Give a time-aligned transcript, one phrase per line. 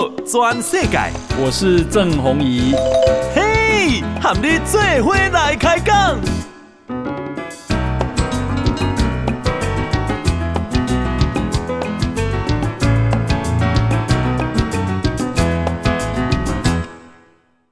[0.00, 0.98] 道全世界，
[1.38, 2.72] 我是郑弘仪。
[3.34, 6.18] 嘿，和你做伙来开讲。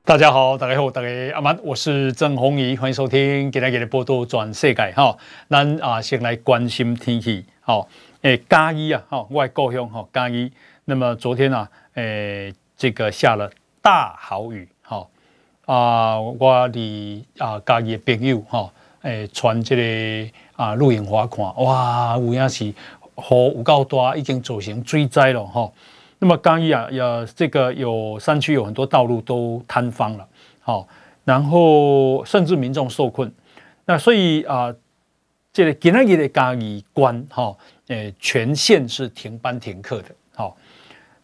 [0.05, 5.17] 大家好，大家好，大家阿曼，我是郑弘仪，欢迎收听今天给你报道全世界哈。
[5.49, 7.89] 咱啊，先来关心天气，好，
[8.21, 10.53] 诶，嘉义啊，哈，我的故乡哈，嘉义。
[10.91, 13.51] 那么昨天啊，诶，这个下了
[13.83, 15.05] 大豪雨，哈，
[15.67, 22.75] 啊，我的啊家己的朋友哈，诶，传这个啊录影画看，哇，有影是雨
[23.17, 25.69] 有够大，已经造成水灾了，哈。
[26.21, 30.29] 那么刚一啊，有这个有山区有很多道路都坍方了，
[30.61, 30.87] 好，
[31.25, 33.33] 然后甚至民众受困。
[33.87, 34.73] 那所以啊，
[35.53, 37.57] 这个今天的嘉义关哈，
[37.89, 40.15] 诶，全线是停班停课的，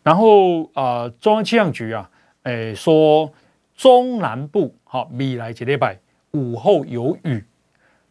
[0.05, 2.09] 然后啊，中央气象局啊，
[2.45, 3.33] 诶说
[3.75, 5.99] 中南部好未来几礼拜
[6.31, 7.45] 午后有雨，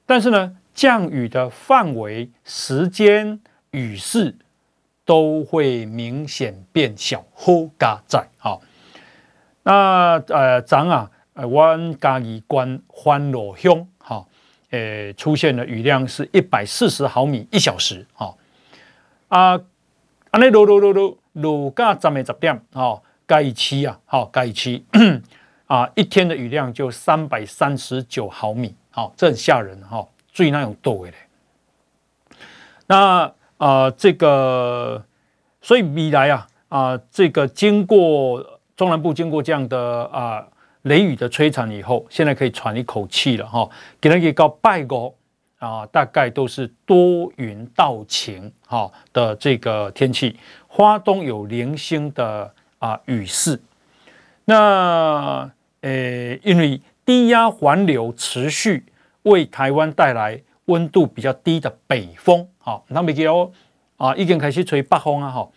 [0.06, 3.40] 但是呢，降雨的范围、时间、
[3.72, 4.36] 雨势。
[5.06, 8.62] 都会明显变小，好加在好。
[9.64, 14.26] 那呃，咱啊，呃，湾嘉义关欢乐乡哈，
[14.70, 18.34] 呃，出现的雨量是一百四十毫米一小时，哈
[19.28, 19.60] 啊，
[20.32, 24.84] 安尼落落落落落加十点十点，哈，嘉义区啊，好，嘉义区
[25.66, 31.14] 啊，一天的雨量就三百三十九毫米，好，这很吓人哈，注意那种多的。
[32.86, 33.22] 那
[33.58, 35.04] 啊、呃，这个，
[35.62, 40.48] 所以未来啊，啊、呃，这个经过中南部经过这样的啊、呃、
[40.84, 43.68] 雷雨的摧残以后，现在可以喘一口气了哈。
[44.02, 45.12] 给人一个拜个
[45.60, 50.38] 啊，大概都是多云到晴哈的这个天气，
[50.76, 53.62] 花东有零星的啊、雨势。
[54.46, 58.84] 那呃，因为低压环流持续
[59.22, 62.48] 为台湾带来温度比较低的北风。
[62.58, 63.54] 好，那没有
[63.98, 65.30] 啊，已经开始吹北风啊！
[65.30, 65.48] 哈，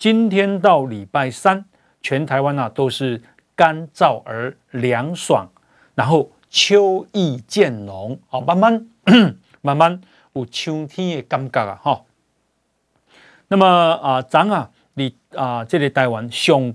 [0.00, 1.64] 今天到礼拜三，
[2.02, 3.22] 全台湾啊都是
[3.54, 5.48] 干燥而凉爽，
[5.94, 8.88] 然后秋意渐浓，好，慢慢
[9.62, 10.00] 慢慢
[10.32, 11.78] 有秋天的感觉啊！
[11.80, 12.02] 哈，
[13.48, 16.74] 那么啊，咱啊，你啊，这里台湾上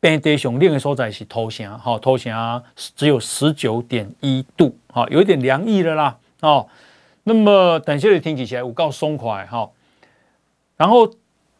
[0.00, 6.66] 平地上冷的所在是土城，哈，土城只有十九点一度，哈，有一点凉意了啦，哦。
[7.26, 9.70] 那么等下你天气起来我够松快哈，
[10.76, 11.10] 然后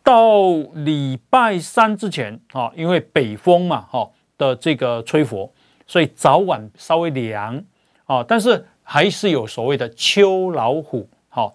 [0.03, 5.51] 到礼拜三之前啊，因为北风嘛哈的这个吹拂，
[5.87, 7.65] 所以早晚稍微凉
[8.05, 11.55] 啊，但是还是有所谓的秋老虎好，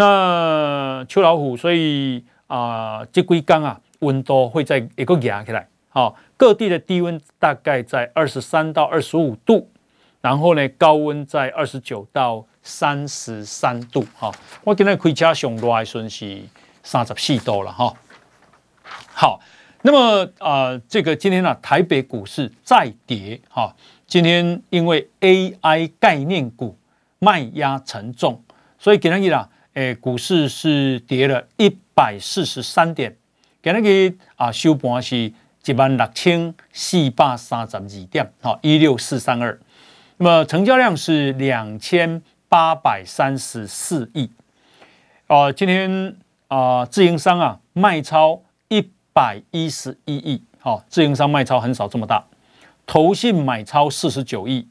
[0.00, 9.70] 那秋老虎，所以啊这几天啊温度会再一个压起来啊，各地的低温大概在二十三到二十五度，
[10.22, 12.46] 然后呢高温在二十九到。
[12.62, 14.30] 三十三度哈，
[14.64, 16.42] 我今天开车上路的时候是
[16.82, 17.94] 三十四度了哈。
[19.14, 19.40] 好，
[19.80, 23.74] 那么啊、呃，这个今天呢、啊，台北股市再跌哈。
[24.06, 26.76] 今天因为 AI 概念股
[27.18, 28.44] 卖压沉重，
[28.78, 33.16] 所以今天呢，诶，股市是跌了一百四十三点。
[33.62, 39.58] 今天啊，收盘是一万六千四百三十二点，好，一六四三二。
[40.16, 42.22] 那么成交量是两千。
[42.50, 44.28] 八百三十四亿，
[45.28, 46.16] 啊，今天
[46.48, 52.26] 啊，自营商啊卖超一百一十一亿，好，自营商卖超很少这么大，
[52.84, 54.66] 投信买超四十九亿，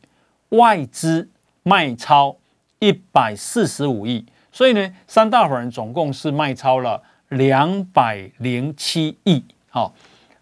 [0.49, 1.29] 外资
[1.63, 2.35] 卖超
[2.79, 9.93] 一百四十五亿，所以呢，三大法人总共是卖超了两百零七亿，好，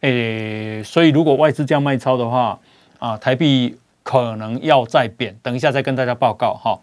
[0.01, 2.59] 诶，所以如果外资这样卖超的话，
[3.00, 6.79] 啊，台币可能要再贬，等一下再跟大家报告哈。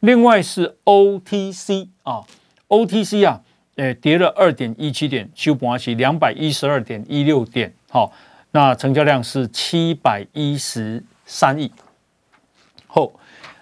[0.00, 2.22] 另外是 OTC 啊
[2.68, 3.40] ，OTC 啊，
[3.76, 8.10] 诶，跌了二点一七点，收盘是两百一十二点一六点，好，
[8.52, 11.70] 那成交量是七百一十三亿。
[12.86, 13.12] 后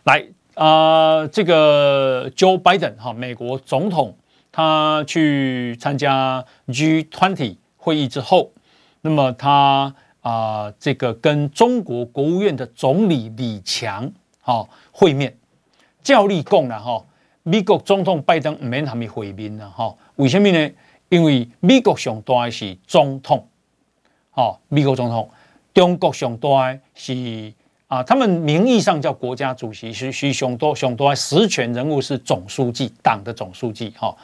[0.04, 0.24] 来
[0.60, 4.14] 啊，这个 Joe Biden 哈，美国总统，
[4.52, 8.52] 他去参加 G20 会议之后，
[9.00, 14.12] 那么他啊，这个跟中国国务院的总理李强
[14.42, 15.34] 哈会面。
[16.02, 17.06] 照理讲啦，哈，
[17.42, 20.70] 美国总统拜登唔免他们会面啦，哈，为什么呢？
[21.08, 23.48] 因为美国上大的是总统，
[24.30, 25.30] 哈，美国总统，
[25.72, 27.54] 中国上大的是
[27.90, 34.16] 啊，他们名义上叫国家主席，是是雄多雄多实权人物是总书记，党的总书记，哈。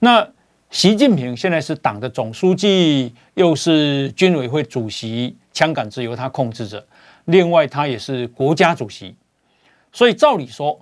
[0.00, 0.28] 那
[0.70, 6.84] 习近平现在是党的总书记，又是军委会主席，枪杆子由他控制着。
[7.26, 9.14] 另外，他也是国家主席，
[9.92, 10.76] 所以照理说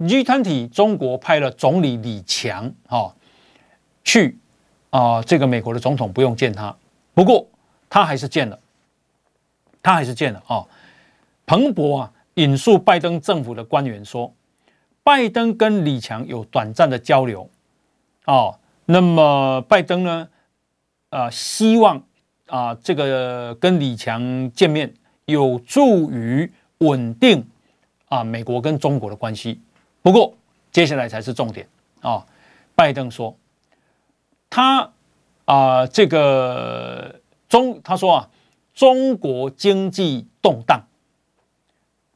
[0.00, 3.14] ，G20 中国派了总理李强哈
[4.02, 4.36] 去
[4.90, 6.74] 啊，这个美国的总统不用见他，
[7.14, 7.46] 不过
[7.88, 8.58] 他还是见了，
[9.80, 10.66] 他还是见了啊。
[11.48, 14.32] 彭博啊引述拜登政府的官员说，
[15.02, 17.50] 拜登跟李强有短暂的交流
[18.26, 20.28] 哦，那么拜登呢，
[21.08, 22.00] 啊希望
[22.46, 24.94] 啊这个跟李强见面。
[25.28, 27.46] 有助于稳定
[28.06, 29.60] 啊美国跟中国的关系。
[30.00, 30.32] 不过
[30.72, 31.68] 接下来才是重点
[32.00, 32.24] 啊！
[32.74, 33.36] 拜登说
[34.48, 34.90] 他
[35.44, 38.30] 啊这个中他说啊
[38.72, 40.82] 中国经济动荡，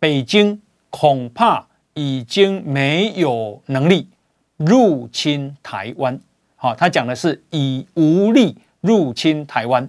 [0.03, 0.61] 北京
[0.91, 4.09] 恐怕已经没有能力
[4.57, 6.21] 入侵台湾。
[6.57, 9.89] 好，他讲的是已无力入侵台湾，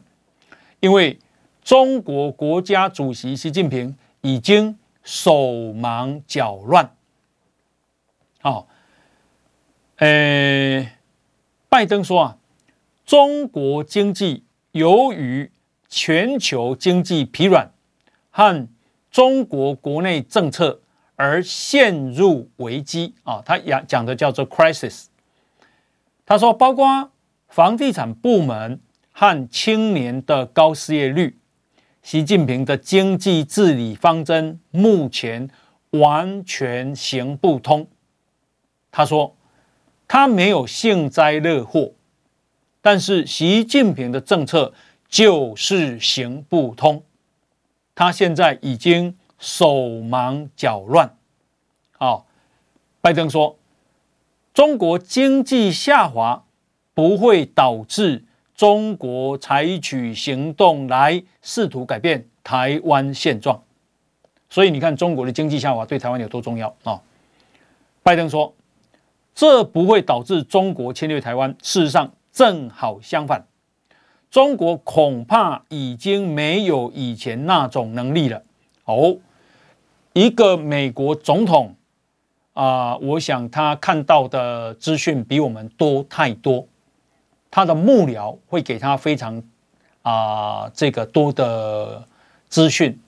[0.80, 1.18] 因为。
[1.63, 6.92] 中国国家主席习近平已经手忙脚乱。
[8.42, 8.68] 好，
[9.95, 10.86] 呃，
[11.69, 12.38] 拜登说啊，
[13.06, 14.44] 中国经济
[14.74, 15.50] 由于
[15.88, 17.71] 全球经济疲软
[18.30, 18.68] 和
[19.13, 20.81] 中国国内政策
[21.15, 23.42] 而陷入危机啊。
[23.45, 25.06] 他讲讲的叫做 crisis。
[26.25, 27.12] 他说，包括
[27.48, 28.81] 房地产部门
[29.12, 31.38] 和青年的高失业率。
[32.01, 35.50] 习近平的经济治理方针目前
[35.92, 37.88] 完全行不通。
[38.92, 39.38] 他说
[40.07, 41.94] ：“他没有幸灾乐祸，
[42.81, 44.74] 但是习近平的政策
[45.07, 47.04] 就是行不通。
[47.95, 51.16] 他现在已经手忙脚乱。”
[51.98, 52.25] 好，
[53.01, 53.57] 拜登说
[54.54, 56.44] ：“中国经济下滑
[56.94, 58.25] 不会导致。”
[58.56, 63.60] 中国采取行动来试图改变台湾现状，
[64.48, 67.01] 所以你看中国的经济下滑对台湾有多重要啊、哦？
[68.04, 68.54] 拜登说，
[69.34, 73.44] 这不会导致中国侵略台湾，事实上正好相反，
[74.34, 78.42] 中国恐怕已经没有以前那种能力了。
[78.86, 79.16] 哦，
[80.14, 81.76] 一个美国总统
[82.56, 86.68] 啊、我想他看到的资讯比我们多太多。
[87.52, 89.38] 他的幕僚会给他非常
[90.02, 92.04] 啊、呃、这个多的
[92.48, 93.00] 资讯，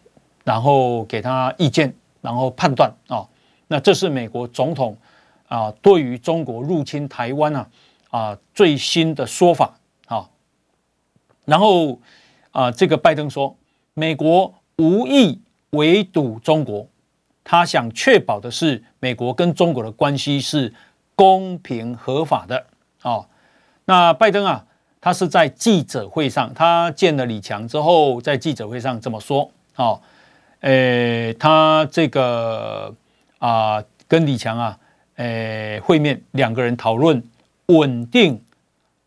[0.43, 1.91] 然后给他意见，
[2.21, 3.29] 然后判断啊、哦。
[3.67, 4.95] 那这是美国总统
[5.47, 7.67] 啊、呃、对于中国入侵台湾啊
[8.11, 9.75] 啊、最新的说法、
[11.45, 11.93] 然后
[12.51, 13.55] 啊、呃，这个拜登说，
[13.93, 15.39] 美国无意
[15.71, 16.87] 围堵中国，
[17.43, 20.73] 他想确保的是美国跟中国的关系是
[21.15, 22.65] 公平合法的。
[23.03, 23.25] 哦
[23.87, 24.65] 那拜登啊，
[24.99, 30.01] 他是在记者会上，他见了李强之后，在记者会上这么说：哦，
[30.61, 32.91] 诶，他这个
[33.37, 34.79] 啊，跟李强啊，
[35.17, 37.21] 诶，会面，两个人讨论
[37.67, 38.41] 稳定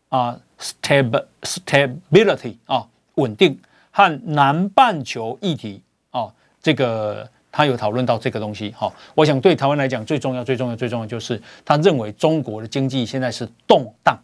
[0.07, 2.85] 啊，stab stability 啊，
[3.15, 3.59] 稳定
[3.91, 8.71] 和南半球议题啊，这个他有讨论到这个东西。
[8.77, 14.17] 哈，我想对台湾来讲，最重要、最重要、最重要就是他认为中国的经济现在是动荡。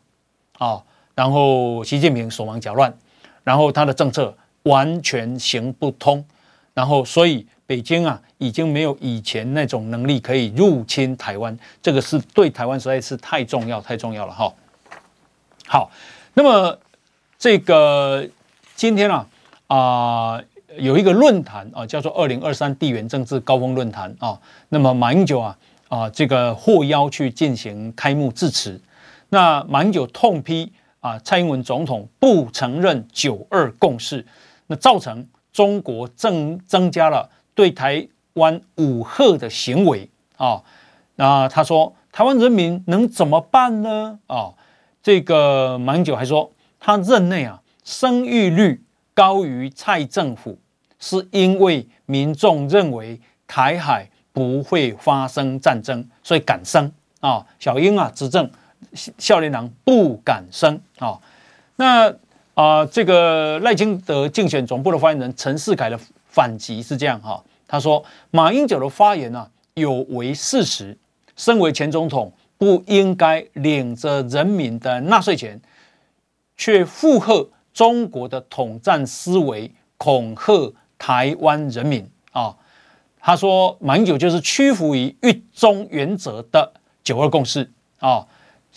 [0.57, 0.81] 啊、
[1.13, 2.97] 然后习近平手忙脚乱，
[3.43, 6.25] 然后他的政策完全行不通，
[6.73, 14.53] 然后所以北京啊已经没有以前那种能力可以入侵台湾，这个是对台湾实在是太重要太重要了哈、
[15.67, 15.91] 好，
[16.37, 16.77] 那么
[17.39, 18.27] 这个
[18.75, 19.25] 今天啊
[19.67, 20.41] 啊、
[20.77, 24.39] 有一个论坛啊叫做二零二三地缘政治高峰论坛啊，
[24.69, 28.79] 那么马英九啊啊、这个获邀去进行开幕致辞。
[29.29, 34.25] 那马英九痛批啊，蔡英文总统不承认九二共识，
[34.67, 40.61] 那造成中国增增加了对台湾武吓的行为啊。
[41.15, 44.19] 那他说，台湾人民能怎么办呢？
[44.27, 44.51] 啊，
[45.05, 48.81] 这个马英九还说，他任内啊，生育率
[49.13, 50.57] 高于蔡政府，
[50.97, 57.45] 是因为民众认为台海不会发生战争，所以敢生啊。
[57.59, 58.49] 小英啊，执政。
[59.19, 61.19] 少年郎不敢生啊！
[61.75, 62.09] 那
[62.55, 70.97] 啊、呃，这个赖清德竞选总部的发言人陈世凯的反击是这样哈，他说马英九的发言啊有违事实，
[71.35, 75.59] 身为前总统不应该领着人民的纳税钱，
[76.55, 82.55] 却附和中国的统战思维，恐吓台湾人民啊！
[83.19, 86.71] 他说马英九就是屈服于一中原则的
[87.03, 87.69] 九二共识
[87.99, 88.25] 啊！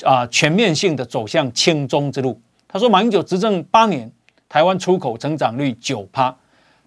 [0.02, 2.40] 啊全面性的走向亲中之路。
[2.66, 4.10] 他说，马英九执政八年，
[4.48, 6.36] 台湾出口成长率九趴，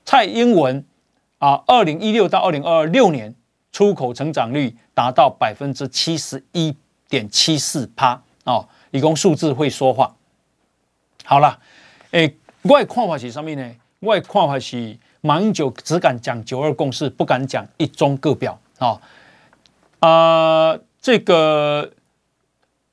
[0.05, 0.85] 蔡英文
[1.39, 3.33] 啊，二零一六到二零二六年
[3.71, 6.75] 出口成长率达到百分之七十一
[7.07, 10.15] 点七四趴哦，一共数字会说话。
[11.23, 11.59] 好了，
[12.11, 13.75] 诶，我的看法是什么呢？
[13.99, 18.99] 我的看法是，马英九只敢讲九二共识，不敢讲一中各表啊。
[19.99, 20.09] 啊、
[20.71, 21.91] 呃，这个，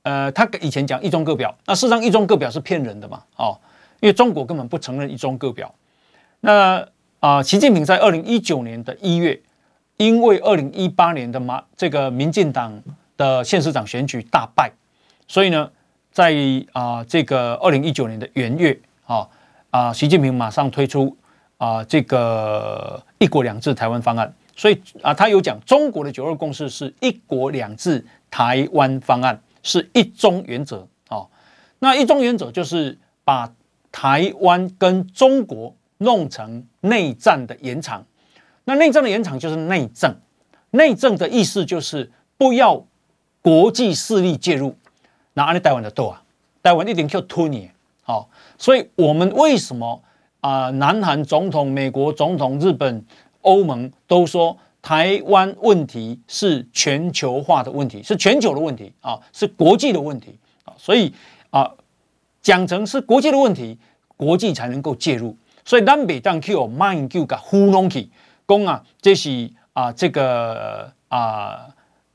[0.02, 3.24] 呃，他以前讲一中各表，那事实上一中各表是骗人的嘛？
[3.36, 3.58] 哦，
[4.00, 5.74] 因为中国根本不承认一中各表。
[6.40, 6.80] 那
[7.20, 9.40] 啊、呃，习近平在二零一九年的一月，
[9.98, 12.80] 因为二零一八年的马这个民进党
[13.16, 14.70] 的县市长选举大败，
[15.26, 15.68] 所以呢，
[16.12, 16.32] 在
[16.72, 19.28] 啊、呃、这个二零一九年的元月，啊、
[19.70, 21.16] 啊，习近平马上推出
[21.56, 24.32] 啊、呃、这个一国两制台湾方案。
[24.56, 31.26] 所以啊，他有讲中国的九二共识是一国两制台湾方案，是一中原则啊。
[31.80, 33.52] 那一中原则就是把
[33.90, 38.04] 台湾跟中国弄成内战的延长。
[38.68, 40.14] 那内政的延长就是内政，
[40.72, 42.84] 内政的意思就是不要
[43.40, 44.76] 国际势力介入。
[45.32, 46.22] 那安尼台湾的多啊，
[46.62, 47.70] 台湾一定要吞你。
[48.02, 50.02] 好，所以我们为什么
[50.40, 50.68] 啊？
[50.72, 53.04] 南韩总统、美国总统、日本。
[53.42, 61.14] 欧盟都说台湾问题是全球化的问题，是全球的问题啊，是国际的问题啊，所以
[61.48, 61.70] 啊，
[62.42, 63.78] 讲成是国际的问题，
[64.16, 65.34] 国际才能够介入。
[65.64, 68.10] 所以南北当 Q 马英九个糊弄起，
[68.48, 71.68] 讲啊，这是啊这个啊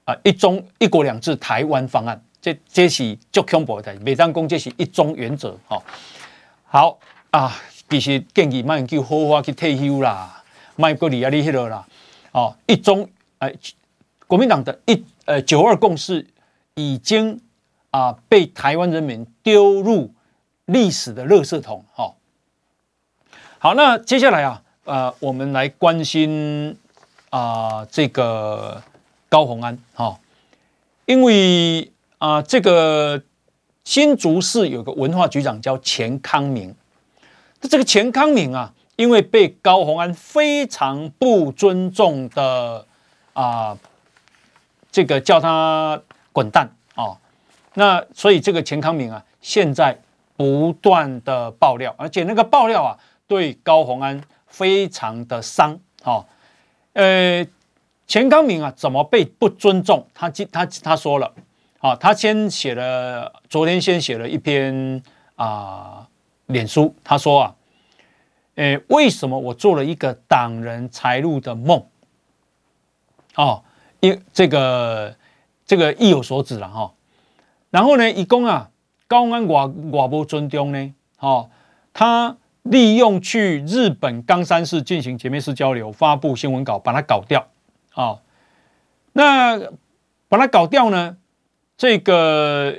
[0.04, 3.94] 啊一中一国两制台湾方案，这这是足恐怖的。
[4.00, 5.84] 每当讲这是一中原则，好，
[6.66, 7.00] 好
[7.30, 7.56] 啊，
[7.88, 10.44] 其实建议马英九好好去退休啦。
[10.75, 11.86] 麦格里亚利希勒啦，
[12.32, 13.48] 哦，一中，呃，
[14.25, 16.25] 国民党的一呃九二共识
[16.74, 17.40] 已经
[17.92, 20.12] 啊、被台湾人民丢入
[20.66, 22.16] 历史的垃圾桶，哈、哦。
[23.60, 26.78] 好，那接下来啊，呃，我们来关心
[27.30, 28.82] 啊、呃、这个
[29.30, 30.20] 高虹安，哈、
[31.06, 33.22] 因为啊、呃、这个
[33.84, 36.75] 新竹市有个文化局长叫钱康明，
[37.62, 38.74] 那这个钱康明啊。
[38.96, 42.86] 因为被高虹安非常不尊重的
[43.34, 43.78] 啊、呃，
[44.92, 46.00] 这个叫他
[46.32, 47.18] 滚蛋啊、
[47.74, 50.00] 那所以这个钱康明啊，现在
[50.38, 52.96] 不断的爆料，而且那个爆料啊，
[53.28, 54.22] 对高虹安
[54.53, 56.24] 非常的伤、哦。
[56.93, 57.45] 呃，
[58.05, 60.07] 钱康明啊，怎么被不尊重？
[60.13, 61.33] 他他他说了
[61.79, 65.01] 啊，他先写了，昨天先写了一篇
[65.36, 66.07] 啊，
[66.45, 67.55] 脸书，他说啊。
[68.55, 71.83] 呃，为什么我做了一个挡人财路的梦？
[73.33, 73.63] 哦，
[74.00, 75.15] 因这个
[75.65, 76.93] 这个意有所指了哈、哦。
[77.72, 78.69] 然后呢，一共啊，
[79.07, 80.93] 高安我我不尊重呢。
[81.17, 81.50] 哦，
[81.93, 87.46] 他利用去日本冈山市进行姐妹市交流，发布新闻稿，把它搞掉。
[87.93, 88.20] 哦，
[89.12, 89.60] 那
[90.27, 91.17] 把它搞掉呢？
[91.75, 92.74] 这个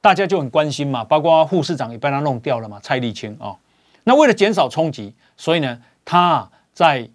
[0.00, 3.56] 大家就很关心嘛，包括护士长也被他弄掉了嘛，蔡丽清啊。
[4.04, 7.08] 那为了减少冲击，所以呢，他在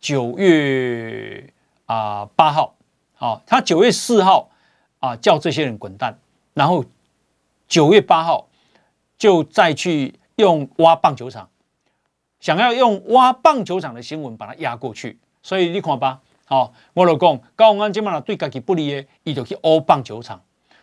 [0.00, 1.52] 九月
[1.84, 2.74] 啊八号，
[3.18, 4.48] 啊，他九月四号
[5.00, 6.18] 啊叫这些人滚蛋，
[6.54, 6.84] 然后
[7.68, 8.48] 九月八号
[9.18, 11.48] 就再去用挖棒球场，
[12.40, 20.42] 想要用挖棒球场的新闻把它压过去，所以你看吧，好，我老公高虹安今嘛对自己不利的，伊就去挖棒球场。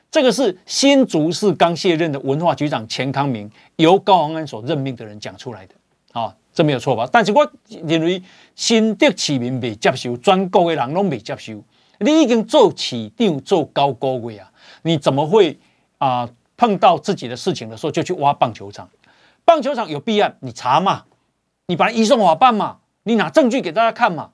[0.09, 5.75] 这个是新竹市刚卸任的文化局长钱康明由高虹安所任命的人讲出来的，
[6.13, 7.07] 啊，这没有错吧？
[7.11, 8.23] 但是我认为
[8.55, 11.61] 新竹市民未接受，全国的人都未接受。
[11.99, 14.49] 你已经做市长做高高位啊，
[14.83, 15.59] 你怎么会
[15.97, 18.89] 啊碰到自己的事情的时候就去挖棒球场？
[19.49, 21.05] 棒球场有弊案，你查嘛？
[21.65, 22.81] 你把它移送法办嘛？
[23.01, 24.29] 你拿证据给大家看嘛？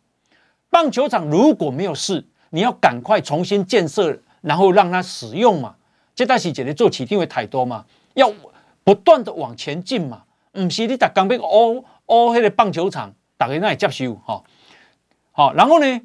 [0.69, 4.21] 棒球场如果没有事，你要赶快重新建设。
[4.41, 5.75] 然后让他使用嘛，
[6.13, 8.31] 这但是觉得做起定位太多嘛，要
[8.83, 14.43] 不断的往前进嘛，不是你打刚被哦哦那个棒球场打给那里接受哈，
[15.31, 15.99] 好，然后呢，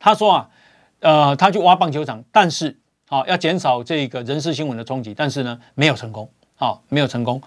[0.00, 0.50] 他说啊，
[0.98, 2.76] 呃，他去挖棒球场，但是
[3.08, 7.40] 啊，要减少这个人事新闻的冲击，但是呢，没有成功，啊，没有成功。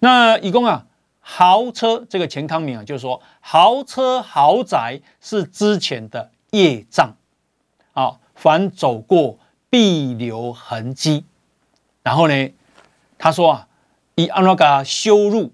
[0.00, 0.86] 那一共啊，
[1.20, 7.16] 豪车这个钱康明啊，就是说豪车豪宅是之前的业障，
[7.92, 8.18] 啊。
[8.38, 9.38] 凡走过
[9.70, 11.24] 必留痕迹，
[12.02, 12.50] 然后呢，
[13.16, 13.68] 他说啊，
[14.14, 15.50] 以安那个羞辱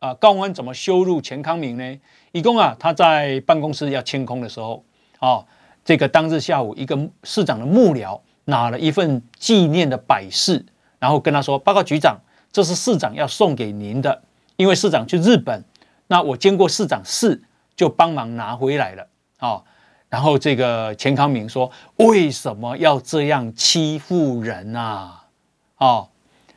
[0.00, 2.00] 啊，高虹安怎么羞辱钱康明呢？
[2.32, 4.84] 一共啊，他在办公室要清空的时候，
[5.20, 5.44] 啊，
[5.84, 10.66] 这个当日下午，一个市长的幕僚拿了一份纪念的摆饰，
[10.98, 12.18] 然后跟他说：“报告局长，
[12.56, 14.22] 这是市长要送给您的，
[14.56, 15.62] 因为市长去日本，
[16.06, 17.38] 那我经过市长室
[17.76, 19.62] 就帮忙拿回来了。”啊，
[20.08, 25.22] 然后这个钱康明说：“为什么要这样欺负人啊？”
[25.76, 26.08] 啊，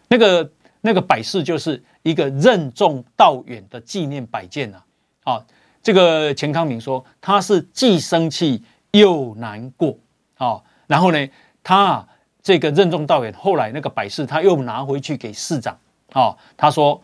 [0.07, 4.85] 那个那个摆饰就是一个任重道远的纪念摆件啊。
[5.25, 5.45] 啊，
[5.83, 9.97] 这个钱康明说他是既生气又难过。
[10.37, 11.27] 啊，然后呢，
[11.61, 12.07] 他
[12.41, 15.77] 这个任重道远，后来那个摆饰他又拿回去给市长。
[16.13, 17.01] 啊，他说：“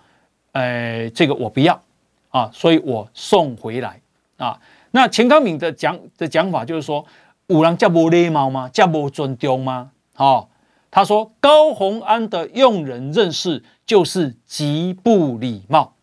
[0.53, 1.81] 呃，这个我不要
[2.29, 3.99] 啊，所以我送回来
[4.37, 4.59] 啊。”
[4.91, 7.05] 那钱康敏的讲的讲法就是说，
[7.47, 8.69] 有人这么礼貌吗？
[8.71, 9.91] 这么尊重吗？
[10.15, 10.47] 哦，
[10.89, 15.93] 他说高虹安的用人认识就是极不礼貌，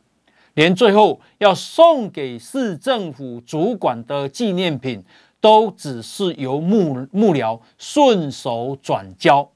[0.55, 5.03] 连最后要送给市政府主管的纪念品，
[5.41, 9.49] 都只是由幕幕僚顺手转交，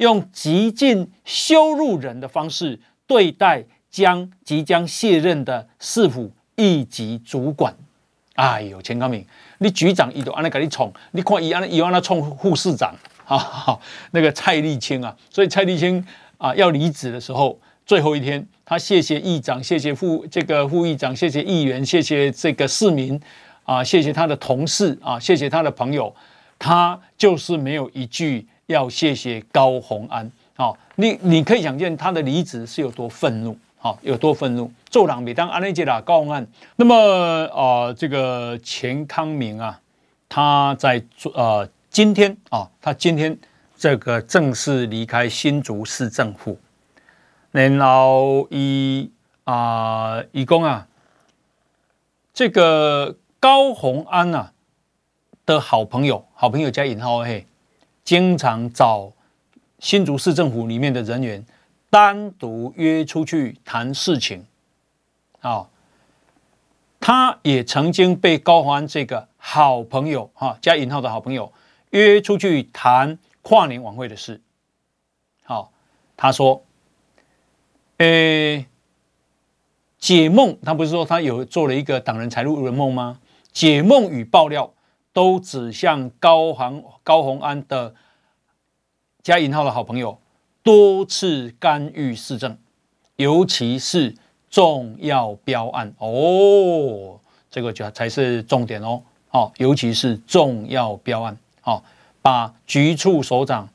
[0.00, 7.74] 用极尽羞辱人的方式对待将即将卸任的市府一级主管。
[8.34, 9.24] 哎呦，钱康明，
[9.58, 12.94] 你局长伊都安尼给你宠，你看伊安尼伊安那宠副市长
[13.26, 13.78] 啊，
[14.12, 16.02] 那个蔡立青啊，所以蔡立青
[16.38, 23.20] 啊要离职的时候，最后一天，他谢谢议长，谢谢副这个副议长，谢谢议员，谢谢这个市民
[23.64, 26.14] 啊，谢谢他的同事啊，谢谢他的朋友，
[26.58, 30.30] 他就是没有一句要谢谢高虹安。
[30.54, 33.56] 好，你你可以想见他的离职是有多愤怒。
[33.82, 34.70] 好，有多愤怒？
[34.90, 36.46] 做人每当安内杰拉高虹安，
[36.76, 36.94] 那么
[37.46, 39.80] 啊、呃，这个钱康明啊，
[40.28, 41.02] 他在
[41.34, 43.36] 呃今天啊，他今天
[43.76, 46.58] 这个正式离开新竹市政府，
[47.52, 49.10] 然后以
[49.44, 50.86] 啊，以公啊，
[52.34, 54.52] 这个高虹安啊
[55.46, 57.46] 的好朋友，好朋友加引号嘿，
[58.10, 59.12] 经常找
[59.78, 61.46] 新竹市政府里面的人员。
[61.90, 64.44] 单独约出去谈事情，
[65.40, 65.68] 啊，
[66.98, 71.52] 他也曾经被高欢这个好朋友哈加引号的好朋友
[71.90, 74.40] 约出去谈跨年晚会的事。
[75.44, 75.70] 好，
[76.16, 76.64] 他说
[77.98, 78.66] ：“诶，
[80.00, 83.20] 解梦，他不是说他有做了一个党人财路的梦吗？
[83.52, 84.72] 解梦与爆料
[85.12, 87.94] 都指向高虹高虹安的
[89.22, 90.18] 加引号的好朋友。”
[90.62, 92.56] 多次干预市政，
[93.16, 94.14] 尤其是
[94.50, 97.18] 重要标案哦，
[97.50, 99.02] 这个就才是重点哦。
[99.28, 101.82] 好，尤其是重要标案，好，
[102.20, 103.66] 把局处首长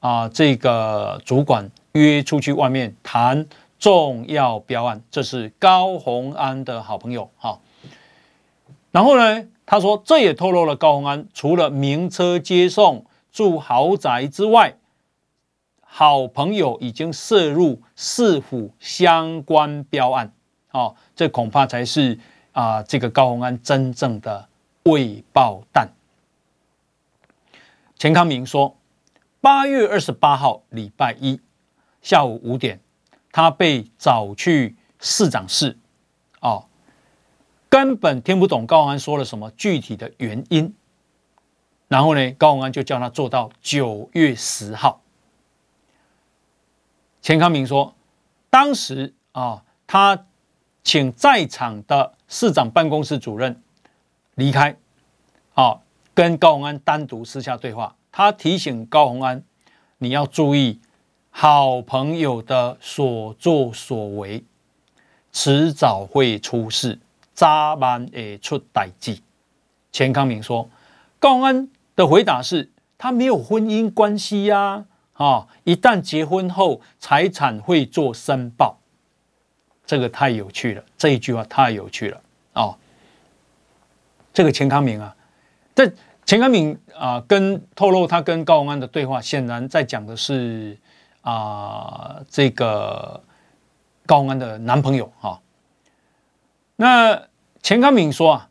[0.00, 3.46] 啊这个主管约出去外面谈
[3.78, 7.30] 重要标案，这是高虹安的好朋友。
[7.36, 7.62] 好，
[8.90, 14.76] 然后呢，他说这也透露了高虹安除了名车接送、住豪宅之外。
[15.96, 20.32] 好朋友已经涉入市府相关标案，
[20.72, 22.18] 哦，这恐怕才是
[22.50, 24.48] 啊，这个高虹安真正的
[24.82, 25.88] 未爆弹。
[27.96, 28.76] 钱康明说，
[29.40, 31.40] 八月二十八号礼拜一
[32.02, 32.80] 下午五点，
[33.30, 35.78] 他被找去市长室，
[37.74, 40.72] 根本听不懂高虹安说了什么具体的原因。
[41.88, 45.02] 然后呢，高虹安就叫他做到九月十号。
[47.20, 47.92] 钱康明说
[48.48, 50.24] ：“当时啊，他
[50.84, 53.60] 请在场的市长办公室主任
[54.36, 54.76] 离开，
[55.54, 55.80] 啊，
[56.14, 57.96] 跟高虹安单独私下对话。
[58.12, 59.42] 他提醒高宏安，
[59.98, 60.78] 你要注意
[61.30, 64.44] 好朋友的所作所为，
[65.32, 67.00] 迟早会出事，
[67.34, 69.18] 早晚会出代志。”
[69.92, 70.68] 钱康明说
[71.20, 75.46] ：“高安的回答是，他没有婚姻关系呀、啊。”！
[75.64, 78.78] 一旦结婚后，财产会做申报，
[79.86, 80.82] 这个太有趣了。
[80.98, 82.20] 这一句话太有趣了
[82.54, 82.76] 啊！
[84.32, 85.14] 这个钱康明啊，
[85.74, 85.92] 这
[86.26, 90.76] 钱康明啊，跟透露他跟高安的对话，显然在讲的是
[91.20, 93.22] 啊，这个
[94.04, 95.40] 高安的男朋友哈。
[96.76, 97.28] 那
[97.62, 98.50] 钱康敏说啊，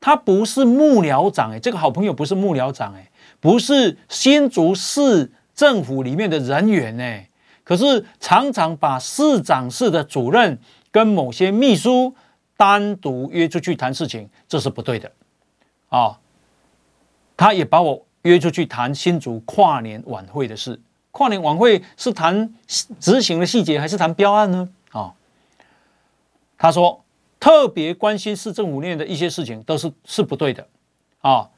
[0.00, 3.10] 他不是幕僚长哎，这个好朋友不是幕僚长哎。
[3.40, 7.24] 不是新竹市政府里面的人员呢，
[7.64, 10.58] 可是常常把市长室的主任
[10.92, 12.14] 跟某些秘书
[12.56, 15.10] 单独约出去谈事情，这是不对的
[15.88, 16.20] 啊。
[17.36, 22.54] 他也把我约出去谈新竹跨年晚会的事，跨年晚会是谈
[23.00, 24.68] 执行的细节还是谈标案呢？
[26.62, 27.04] 他说
[27.40, 30.64] 特别关心市政府内的一些事情都是是不对的
[31.20, 31.50] 啊。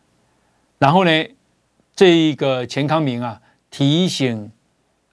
[0.78, 1.10] 然后呢？
[1.94, 3.38] 这个钱康明啊
[3.70, 4.50] 提醒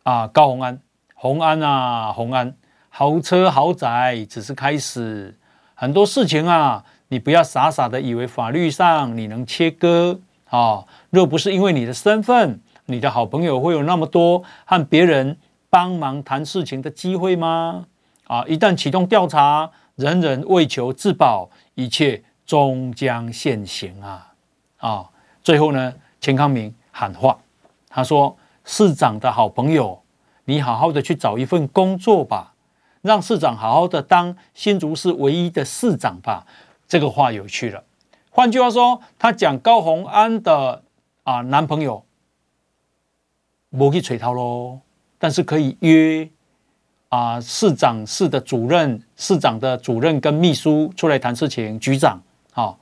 [0.04, 0.80] 啊高洪安，
[1.14, 2.56] 虹安啊虹安，
[2.88, 5.38] 豪车豪宅只是开始，
[5.76, 15.38] 很多事情啊，你不要傻傻的以为法律上你能切割啊，若不是因为你的身份，你的好朋友会有那么多和别人
[15.70, 17.88] 帮忙谈事情的机会吗？
[18.32, 24.32] 啊，一旦启动调查，人人为求自保，一切终将现形啊！
[24.78, 25.10] 啊，
[25.44, 27.38] 最后呢，钱康明喊话，
[27.90, 30.02] 他说：“市长的好朋友，
[30.46, 32.54] 你好好的去找一份工作吧，
[33.02, 36.48] 让市长好好的当新竹市唯一的市长吧。”
[36.88, 37.84] 这个话有趣了。
[38.30, 40.84] 换句话说，他讲高虹安的
[41.24, 42.06] 啊男朋友，
[43.78, 44.80] 不去吹涛喽，
[45.20, 46.30] 但是可以约。
[47.12, 52.22] 啊，市长室的主任、市长的主任跟秘书出来谈事情，局长
[52.54, 52.80] 好，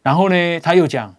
[0.00, 1.12] 然后呢，他又讲，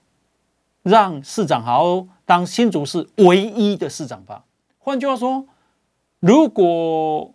[0.83, 4.45] 让市长好好当新竹市唯一的市长吧。
[4.79, 5.45] 换句话说，
[6.21, 7.33] 如果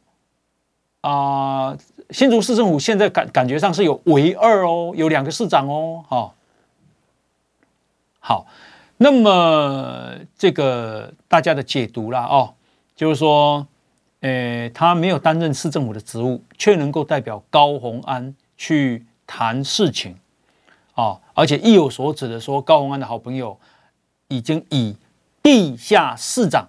[1.02, 1.76] 啊，
[2.08, 6.34] 新竹市政府现在感感觉上是有唯二哦，有两个市长哦，好，
[8.20, 8.46] 好，
[8.96, 12.54] 那么这个大家的解读啦哦，
[12.96, 13.66] 就是说。
[14.20, 20.16] 诶，他没有担任市政府的职务，却能够代表高虹安去谈事情，
[20.94, 23.56] 啊，而且意有所指的说，高虹安的好朋友
[24.26, 24.96] 已经以
[25.40, 26.68] 地下市长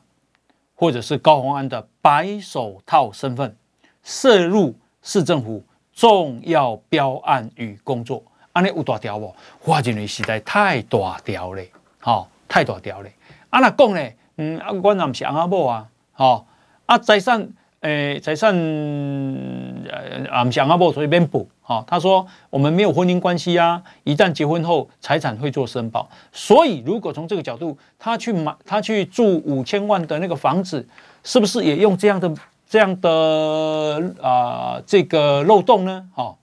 [0.76, 3.56] 或者是高虹安的白手套身份
[4.04, 9.36] 涉入市政府重要标案与工作，安尼有大条不？
[9.64, 11.64] 我认为实在太大条了，
[11.98, 13.10] 好，太大条了。
[13.50, 14.10] 啊，那讲呢？
[14.38, 16.46] 嗯，啊，我那不是阿某啊，好。
[16.90, 17.40] 啊，财产，
[17.82, 30.88] 诶、欸，财产，呃，啊，想阿伯随便补，哈，他说我们没有婚姻关系啊，一旦结婚后，财产会做申报，所以如果从这个角度，他去买，他去住五千万的那个房子，
[31.24, 32.34] 是不是也用这样的
[32.68, 36.10] 这样的啊、呃、这个漏洞呢？
[36.16, 36.36] 哈，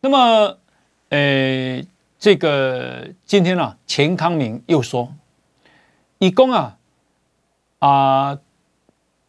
[0.00, 0.56] 那么，
[1.10, 1.86] 诶、欸，
[2.18, 5.12] 这个今天啊，钱康明又说，
[6.16, 6.78] 以公啊，
[7.80, 8.38] 啊、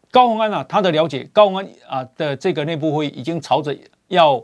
[0.10, 4.42] 高虹安啊，他的了解，高虹安啊的这个内部会已经朝着要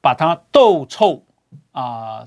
[0.00, 1.22] 把他斗臭
[1.72, 2.26] 啊，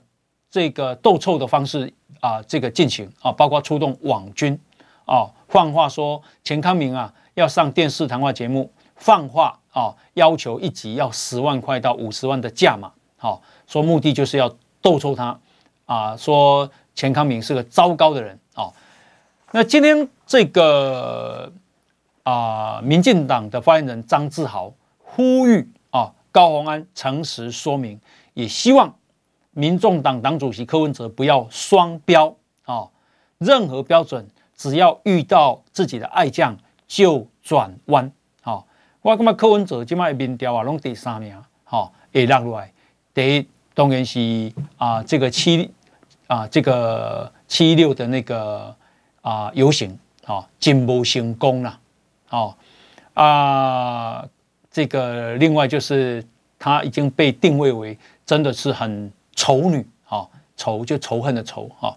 [0.49, 4.59] 这个斗臭的方式啊，这个进行啊，包括出动网军
[5.05, 15.39] 啊，放话说钱康明啊要上电视谈话节目，放话啊，要求一集要十万块到五十万的价码，好，说目的就是要斗臭他
[15.85, 18.69] 啊，说钱康明是个糟糕的人啊。
[19.51, 21.51] 那今天这个。
[22.23, 27.99] 啊、民进党的发言人张志豪呼吁啊，高虹安诚实说明，
[28.33, 28.93] 也希望
[29.51, 32.87] 民众党党主席柯文哲不要双标啊，
[33.39, 36.55] 任何标准只要遇到自己的爱将
[36.87, 38.11] 就转弯
[38.43, 38.63] 啊。
[39.01, 42.71] 我感觉柯文哲今麦民调啊，拢第三名，好，会落落来。
[43.13, 45.69] 第一当然是啊，这个七
[46.27, 48.73] 啊，这个七六的那个
[49.21, 51.77] 啊游行啊，真无成功啦。
[52.31, 52.55] 哦
[53.13, 54.25] 啊，
[54.71, 56.25] 这个另外就是
[56.57, 61.95] 她已经被定位为真的是很仇女，哈，仇就仇恨的仇，哈。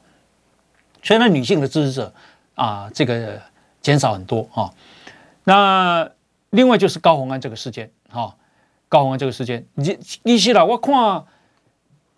[1.03, 2.13] 虽然女性的支持者
[2.57, 3.41] 啊，这个
[3.81, 4.73] 减少很多，哈。
[5.45, 6.11] 那
[6.51, 8.35] 另外就是高虹安这个事件，哈，
[8.89, 11.25] 高虹安这个事件，你你是啦，我看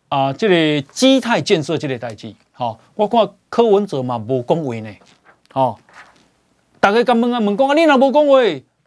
[0.08, 4.96] 啊，这个基泰建设这类代志，哈，我看柯文哲嘛无讲话呢，
[5.52, 5.78] 哦。
[6.86, 7.40] 大家敢问啊？
[7.40, 7.74] 问讲啊？
[7.74, 8.38] 你哪无讲话？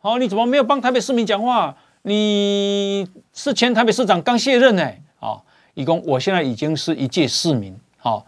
[0.01, 1.75] 好，你怎么没有帮台北市民讲话？
[2.03, 4.89] 你是前台北市长刚卸任呢？
[5.19, 5.41] 啊，
[5.73, 8.25] 一共我现在已经是一届市民，好，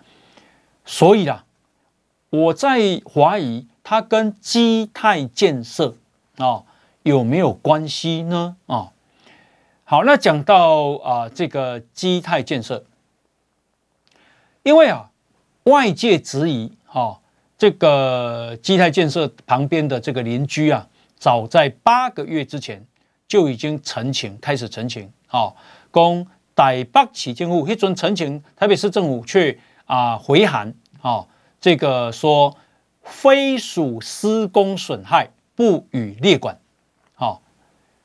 [0.84, 1.46] 所以啦，
[2.32, 5.96] 我在怀疑他跟基泰建设
[6.36, 6.64] 啊
[7.04, 8.58] 有没有关系呢？
[8.66, 8.92] 啊，
[9.86, 12.84] 好，那讲到啊这个基泰建设，
[14.64, 15.12] 因为啊
[15.64, 17.21] 外界质疑，哈。
[17.62, 20.88] 这个基泰建设旁边的这个邻居啊，
[21.20, 22.84] 早在八个月之前
[23.28, 25.56] 就已经陈情，开始陈情，好，
[25.92, 31.24] 供台北市政府，一准陈情，台北市政府却啊回函，啊，
[31.60, 32.58] 这个说
[33.04, 36.58] 非属施工损害，不予列管，
[37.14, 37.44] 好，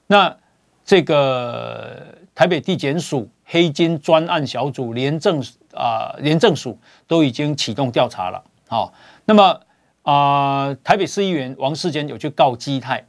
[0.06, 0.36] 那
[0.84, 5.42] 这个台北地检署黑金专案小组廉政
[5.72, 8.92] 啊廉政署都已经启动调查了，好。
[9.24, 9.60] 那么
[10.02, 13.04] 啊、台北市议员王世坚有去告基泰，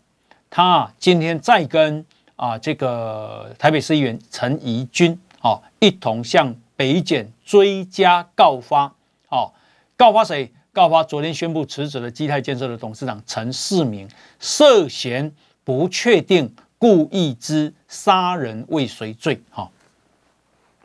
[0.50, 2.04] 他今天再跟
[2.36, 8.92] 啊、呃、这个台北市议员陈怡君啊一同向北检追加告发，
[9.30, 9.54] 哦，
[9.96, 10.52] 告发谁？
[10.74, 14.08] 告发昨天宣布辞职的基泰建设的董事长陈世明
[14.40, 15.32] 涉嫌
[15.64, 19.42] 不确定故意之杀人未遂罪。
[19.50, 19.70] 哈，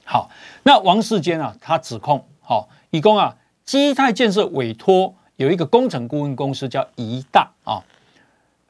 [0.04, 0.30] 好，
[0.62, 7.82] 那王世坚啊，他指控，好，以供啊，基泰建设委托有一个工程顾问公司叫宜大啊，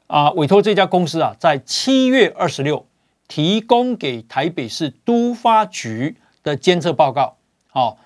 [0.07, 2.85] 啊，委托这家公司啊，在七月二十六
[3.27, 7.37] 提供给台北市都发局的监测报告，
[7.69, 7.97] 好。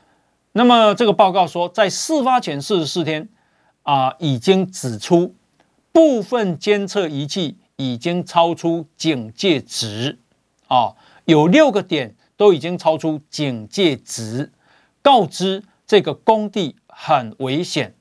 [0.53, 3.29] 那么这个报告说，在事发前四十四天，
[3.83, 5.35] 啊，已经指出
[5.91, 10.17] 部分监测仪器已经超出警戒值，
[10.67, 10.95] 啊，
[11.25, 14.51] 有六个点都已经超出警戒值，
[15.03, 17.95] 告知这个工地很危险，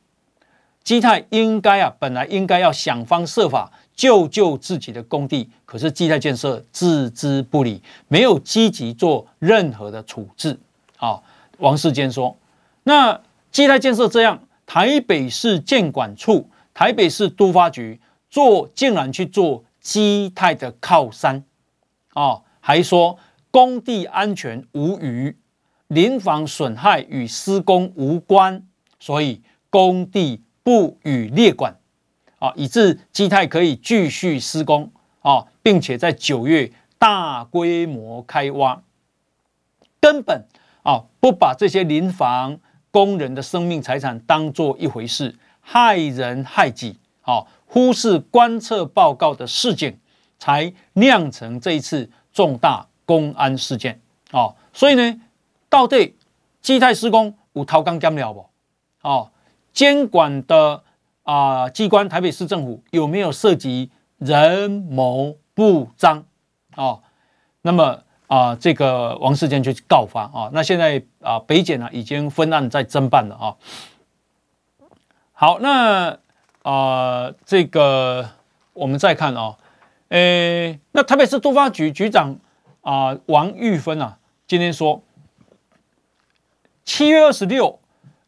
[0.83, 10.59] 基泰应该啊，本来应该要想方设法救救自己的工地，可是基泰建设置之不理，没有积极做任何的处置，
[10.97, 11.23] 啊，
[11.59, 12.37] 王世坚说。
[12.83, 13.21] 那
[13.53, 21.45] 基泰建设这样，台北市建管处、台北市都发局做，竟然去做基泰的靠山，
[22.15, 23.17] 哦，还说
[23.53, 25.37] 工地安全无虞，
[25.89, 28.63] 邻房损害与施工无关，
[28.99, 31.77] 所以工地不予列管，
[32.39, 38.83] 啊，以致基泰可以继续施工，啊，并且在九月大规模开挖，
[40.01, 40.45] 根本
[40.83, 42.59] 啊不把这些邻房。
[42.93, 49.99] 工人的生命财产当做一回事，害人害己，啊忽视观测报告的事件，
[50.39, 54.01] 才酿成这一次重大公安事件。
[54.31, 55.21] 啊，所以呢，
[55.77, 56.17] 到底
[56.63, 58.49] 基泰施工有偷工减料不？
[59.03, 59.31] 哦，
[59.75, 60.83] 监管的
[61.23, 66.23] 啊、机关台北市政府有没有涉及人谋不臧？
[66.77, 67.03] 哦，
[67.61, 68.03] 那么。
[68.29, 73.55] 啊，这个王世坚就去告发啊，那现在啊，北检呢已经分案在侦办了啊。
[75.31, 76.19] 好，那
[76.63, 78.29] 啊，这个
[78.73, 79.57] 我们再看啊，
[80.09, 82.37] 诶，那台北市都发局局长
[82.81, 85.01] 啊王玉芬啊，今天说
[86.87, 87.79] 七月二十六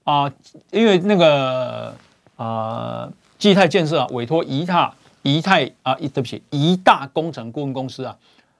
[0.04, 0.30] 啊，
[0.70, 1.94] 因为那个
[2.36, 4.92] 啊基泰建设啊委托宜泰
[5.22, 8.14] 宜泰啊，对不起，宜大工程顾问公司啊。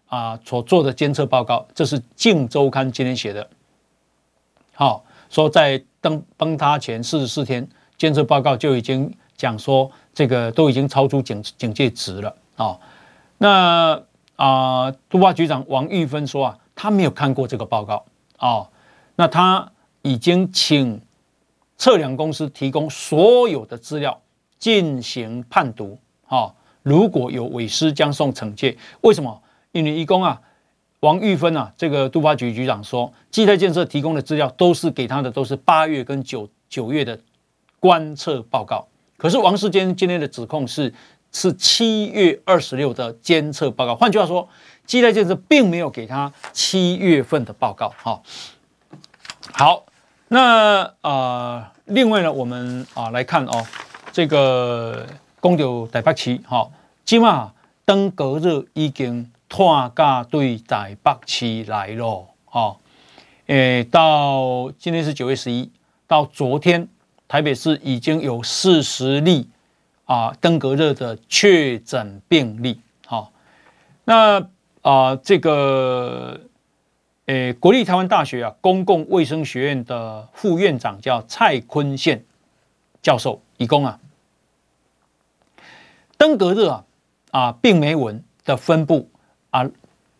[0.06, 3.46] 啊，所做的监测报告，这是《镜周刊》今天写的。
[4.72, 12.34] 好，说在登崩塌前四十四天，监测报告就已经讲说，这个都已经超出警警戒值了。
[12.56, 12.78] 啊，
[13.37, 14.02] 那
[14.37, 18.02] 啊，都发局长王玉芬说啊，他没有看过这个报告。
[18.38, 18.66] 啊，
[19.16, 19.70] 那他
[20.02, 21.00] 已经请
[21.76, 24.20] 测量公司提供所有的资料
[24.58, 25.98] 进行判读。
[26.26, 28.76] 啊，如果有伪施，将送惩戒。
[29.00, 29.42] 为什么？
[29.72, 30.40] 因为一公啊，
[31.00, 37.18] 王玉芬啊，这个都发局局长说，基泰建设提供的资料都是给他的，都是八月跟九九月的
[37.80, 38.87] 观测报告。
[39.16, 40.92] 可是王世坚今天的指控是
[41.32, 43.94] 是七月二十六的监测报告。
[43.94, 44.48] 换句话说，
[44.87, 47.90] 基泰建设并没有给他七月份的报告。
[48.02, 48.20] 哈，
[49.52, 49.87] 好，
[50.28, 53.66] 那啊、呃，另外呢，我们啊来看哦，
[54.12, 55.06] 这个
[55.40, 56.68] 公牛台北市哈，
[57.04, 57.50] 今晚
[57.84, 59.30] 登革热已经。
[59.50, 62.76] 拖架对台北市来了，哦，
[63.46, 65.72] 诶，到今天是九月十一，
[66.06, 66.87] 到昨天
[67.26, 69.48] 台北市已经有四十例
[70.04, 73.32] 啊登革热的确诊病例，好，
[74.04, 74.46] 那
[74.82, 76.38] 啊这个
[77.28, 82.24] 诶国立台湾大学啊公共卫生学院的副院长叫蔡坤宪
[83.02, 84.00] 教授，以供啊
[86.16, 86.84] 登革热啊
[87.30, 89.10] 啊病媒蚊的分布。
[89.50, 89.68] 啊，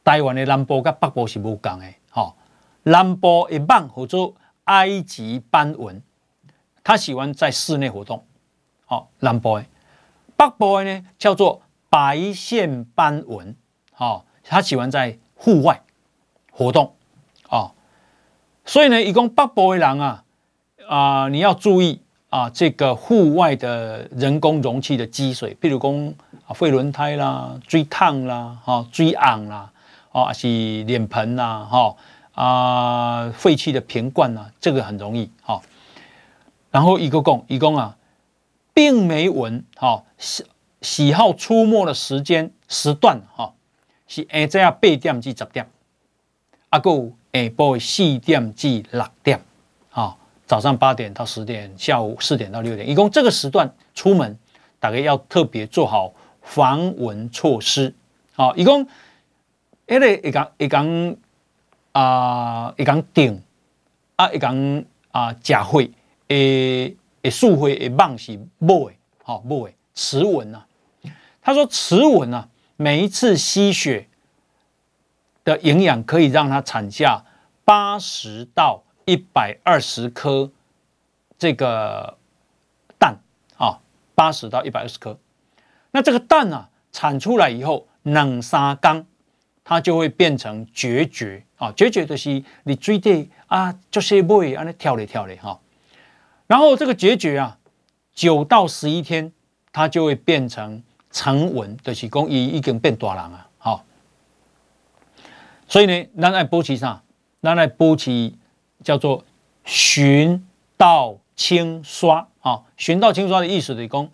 [0.05, 2.35] 台湾的南部跟北部是无同的，吼。
[2.83, 6.03] 南部一般叫做埃及斑蚊，
[6.83, 8.25] 它喜欢在室内活动，
[8.87, 9.67] 好，南部的。
[10.37, 13.55] 北部的呢叫做白线斑蚊，
[13.93, 15.83] 好，它喜欢在户外
[16.51, 16.95] 活动，
[18.69, 20.25] 所以呢，一共北部的人啊，
[20.87, 26.15] 啊，你要注意啊，这个户外的人工容器的积水，譬如讲。
[26.47, 29.71] 啊，废轮胎啦，追烫啦，哈，追昂啦，
[30.13, 30.49] 啊，是
[30.85, 31.95] 脸盆呐，哈，
[32.33, 35.61] 啊，废弃的瓶罐呐，这个很容易，哈。
[36.71, 37.99] 然后一个共，一共啊，
[38.73, 40.43] 病媒蚊，哈，喜
[40.81, 43.53] 喜好出没的时间时段，哈，
[44.07, 45.69] 是下昼啊八点至十点，
[46.71, 46.91] 啊，个
[47.33, 49.41] 下晡四点至六点，
[49.91, 54.39] 啊，早上八点到十点，下午四点到六点，一共这个时段出门，
[54.81, 56.13] 大概要特别做好。
[56.41, 57.93] 防蚊措施，
[58.33, 58.81] 好，一共，
[59.87, 61.17] 一个一讲一讲
[61.93, 63.43] 啊，一讲顶
[64.17, 65.91] 啊，一讲啊，假会
[66.29, 70.65] 诶诶，树灰诶，棒是不诶，好不诶，雌蚊呐。
[71.43, 74.09] 他说雌蚊呐，每一次吸血
[75.49, 77.25] 的营养可以让它产下
[77.65, 80.53] 八十到一百二十颗
[81.39, 82.19] 这个
[82.99, 83.17] 蛋
[83.57, 83.81] 啊，
[84.15, 85.19] 八十到一百二十颗。
[85.93, 89.07] 那这个蛋啊，产出来以后，两三缸，
[89.65, 95.59] 它就会变成孑孓啊，孑孓就是你追的啊，就是尾安尼跳嘞跳嘞哈。
[96.47, 97.57] 然后这个孑孓啊，
[98.13, 99.33] 九到十一天，
[99.73, 103.48] 它就会变成成蚊，就是讲已已经变大人啊，
[105.69, 107.03] 所以呢，咱爱保持啥？
[107.43, 108.33] 咱爱保持
[108.83, 109.25] 叫做
[109.65, 110.45] 循
[110.77, 112.63] 道清刷啊。
[112.77, 114.09] 循道清刷的意思就是讲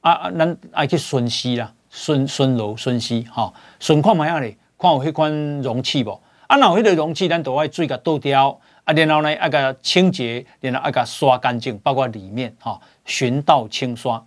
[0.00, 6.22] 啊啊，咱爱去巡视啦，巡巡逻巡视哈，巡看觅咧，看有迄款容器无？
[6.46, 8.58] 啊，若有迄个容器，咱都爱水甲倒掉。
[8.84, 14.24] 啊，然后呢，爱个清洁，然后爱个刷干净，包括里面哈，循道清刷。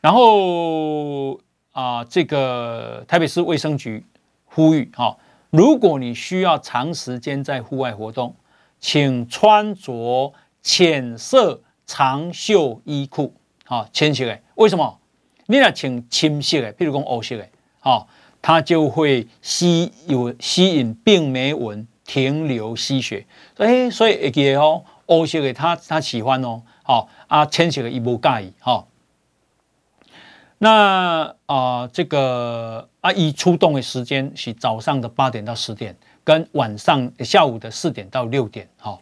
[0.00, 1.34] 然后
[1.72, 4.04] 啊、呃，这个台北市卫生局
[4.46, 5.16] 呼吁哈，
[5.52, 8.34] 如果你需要长时间在户外活动，
[8.80, 13.34] 请穿着浅色长袖衣裤，
[13.66, 14.40] 哈，浅色的。
[14.54, 14.98] 为什么？
[15.46, 17.46] 你若穿深色的，譬如讲黑色的，
[17.80, 18.06] 哈，
[18.40, 21.86] 它就会吸有吸引病媒蚊。
[22.04, 23.24] 停留吸血，
[23.56, 28.84] 所以所以会记得哦，黑色的他他喜欢哦，好啊，浅色的伊无介意哈。
[30.62, 38.96] 那啊、呃，这个阿姨出动的时间是早上的八点到十点，跟晚上下午的四点到六点，哈。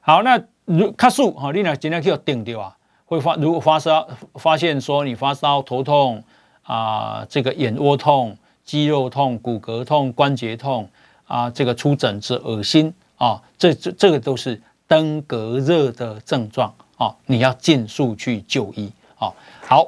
[0.00, 2.76] 好，那如卡数哈，你若今天去定掉啊，
[3.06, 6.22] 会发如果发烧，发现说你发烧、头痛
[6.64, 10.86] 啊、呃，这个眼窝痛、肌肉痛、骨骼痛、关节痛。
[11.26, 19.28] 啊，这个出疹子、恶心啊，这这这个都是登革热的症状啊，你要尽速去就医啊。
[19.60, 19.86] 好，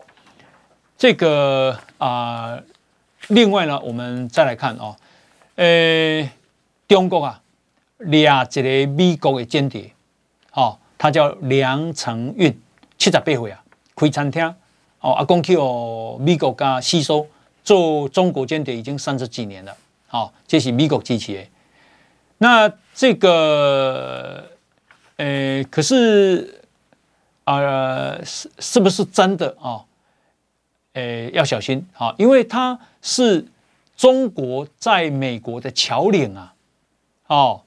[1.00, 2.60] 这个啊，
[3.28, 4.94] 另外呢，我们再来看哦，
[5.54, 6.30] 呃，
[6.86, 7.40] 中国啊，
[7.96, 9.90] 俩一个美国的间谍，
[10.52, 12.54] 哦，他叫梁成运，
[12.98, 13.64] 七十八岁啊，
[13.96, 14.44] 开餐厅
[15.00, 17.26] 哦，阿公去哦，美国加吸收
[17.64, 19.74] 做中国间谍已经三十几年了。
[20.06, 21.50] 好，这是美国机器诶。
[22.36, 24.46] 那这个，
[25.16, 26.60] 呃，可是，
[27.44, 29.80] 呃，是是不是真的啊？
[31.00, 33.46] 呃，要小心啊，因为他是
[33.96, 36.54] 中国在美国的侨领啊。
[37.28, 37.62] 哦，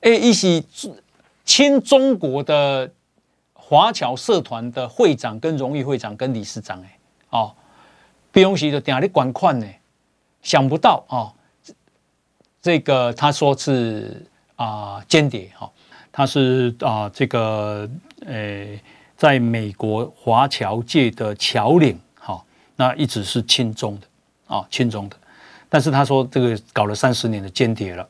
[0.00, 0.64] 哎，一起
[1.44, 2.90] 亲中国的
[3.52, 6.88] 华侨社团的会长、跟荣誉会长、跟理事长诶。
[7.30, 7.54] 哦，
[8.32, 9.66] 不用说就定在管款呢。
[10.40, 11.32] 想不到啊，
[12.62, 14.24] 这个他说是
[14.56, 15.70] 啊间谍哈，
[16.12, 17.88] 他是啊这个
[18.26, 18.78] 呃，
[19.16, 21.98] 在美国华侨界的侨领，
[22.76, 24.06] 那一直是亲中的
[24.46, 25.16] 啊亲中的，
[25.68, 28.08] 但是他说这个搞了三十年的间谍了，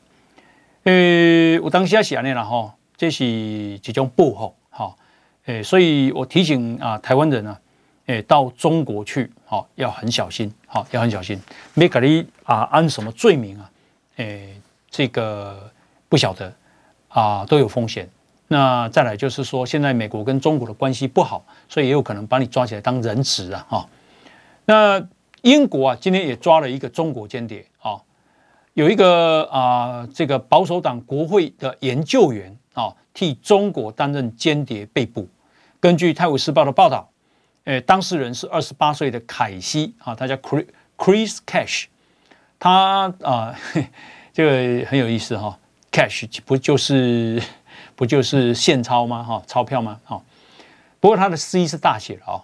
[0.83, 4.95] 呃，我当下想那了哈，这是一种报复哈，
[5.45, 7.59] 呃，所以我提醒啊台湾人啊。
[8.07, 11.41] 诶，到中国去，好要很小心，好要很小心。
[11.73, 13.71] 没给你啊，安什么罪名啊？
[14.17, 15.71] 诶，这个
[16.07, 16.53] 不晓得
[17.07, 18.07] 啊，都有风险。
[18.47, 23.89] 那再来就是说，现在美国跟中国的关系不好，所以也有可能把你抓起来当人质啊，哈。
[24.65, 25.07] 那
[25.41, 28.01] 英国啊，今天也抓了一个中国间谍啊，
[28.73, 35.27] 有一个啊，这个保守党国会的研究员啊，替中国担任间谍被捕。
[35.79, 37.09] 根据《泰晤士报》的报道。
[37.65, 41.85] 诶，当事人是二十八岁的凯西啊，他叫 Chris Cash，
[42.59, 43.55] 他啊，
[44.31, 45.57] 这个很有意思哈
[45.91, 47.41] ，Cash 不就是
[47.95, 49.23] 不就是现钞吗？
[49.23, 49.99] 哈，钞票吗？
[50.03, 50.21] 哈，
[50.99, 52.39] 不过他的 C 是大写的啊。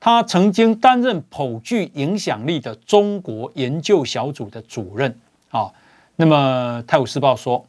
[0.00, 5.16] 他曾经担任颇具影响力的中国研究小组的主任
[5.50, 5.70] 啊。
[6.16, 7.64] 那么《泰晤士报》说，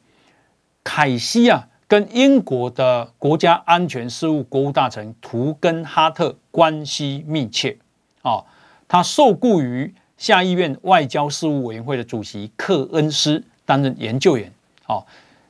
[0.83, 1.67] 凯西啊。
[1.91, 7.77] 跟英国的国家安全事务国务大臣图根哈特关系密切
[8.21, 8.45] 啊，
[8.87, 14.49] 他受雇于下议院外交事务委员会的主席克恩斯担任研究员。
[14.83, 15.05] 好，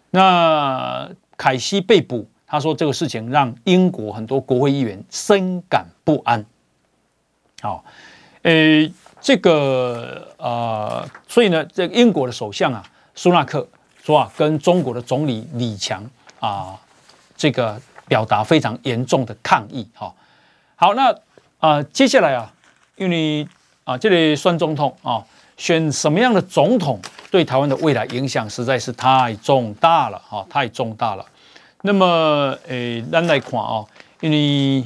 [0.10, 6.44] 那凯西被捕，他说这个事情让英国很多国会议员深感不安。
[7.62, 7.84] 好，
[8.42, 8.92] 诶，
[9.22, 12.84] 这个呃，所以呢，这个英国的首相啊，
[13.16, 13.66] 苏纳克
[14.04, 16.04] 说啊，跟中国的总理李强。
[16.40, 16.76] 啊，
[17.38, 20.12] 这个表达非常严重的抗议哈。
[20.76, 21.16] 好，那
[21.60, 22.52] 啊，接下来啊，
[22.96, 23.48] 因为
[23.84, 25.24] 啊，这里选总统啊，
[25.56, 27.00] 选什么样的总统
[27.30, 31.24] 对台湾的未来影响实在是太重大了哈，太重大了。
[31.84, 33.86] 那么，诶，咱来看啊，
[34.20, 34.84] 因为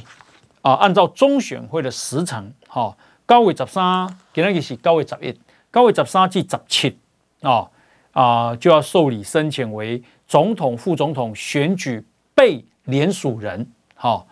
[0.60, 2.94] 啊，按照中选会的时程，哦，
[3.26, 5.34] 九月十三，今天是九月十一，
[5.72, 6.94] 九月十三至十七，
[7.40, 7.66] 啊
[8.12, 12.04] 啊，就要受理申请为总统、副总统选举
[12.34, 14.28] 被连署人，好，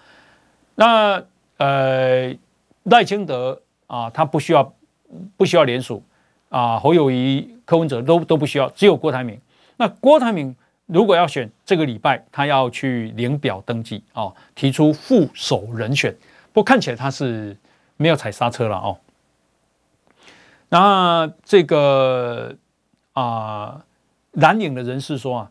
[0.74, 1.24] 那
[1.56, 2.34] 呃
[2.82, 4.74] 赖清德啊，他不需要
[5.38, 6.02] 不需要连署
[6.50, 9.40] 啊，侯友谊、柯文哲都都不需要，只有郭台铭。
[9.78, 10.54] 那郭台铭。
[10.86, 16.14] 如果要选这个礼拜，他要去领表登记哦，提出副手人选。
[16.52, 17.56] 不过看起来他是
[18.04, 18.98] 没有踩刹车了哦。
[20.68, 22.54] 那这个
[23.14, 23.82] 啊，
[24.32, 25.50] 蓝营的人士说啊，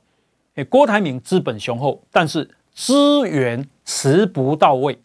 [0.54, 5.00] 诶，郭台铭资本雄厚，但是资源持不到位，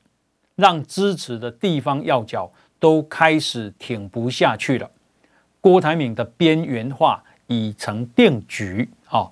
[0.56, 4.90] 让支持的地方要角都开始挺不下去了。
[5.62, 9.30] 郭台铭的边缘化已成定局啊。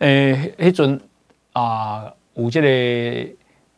[0.00, 1.00] 诶，迄阵
[1.54, 2.68] 啊，有这个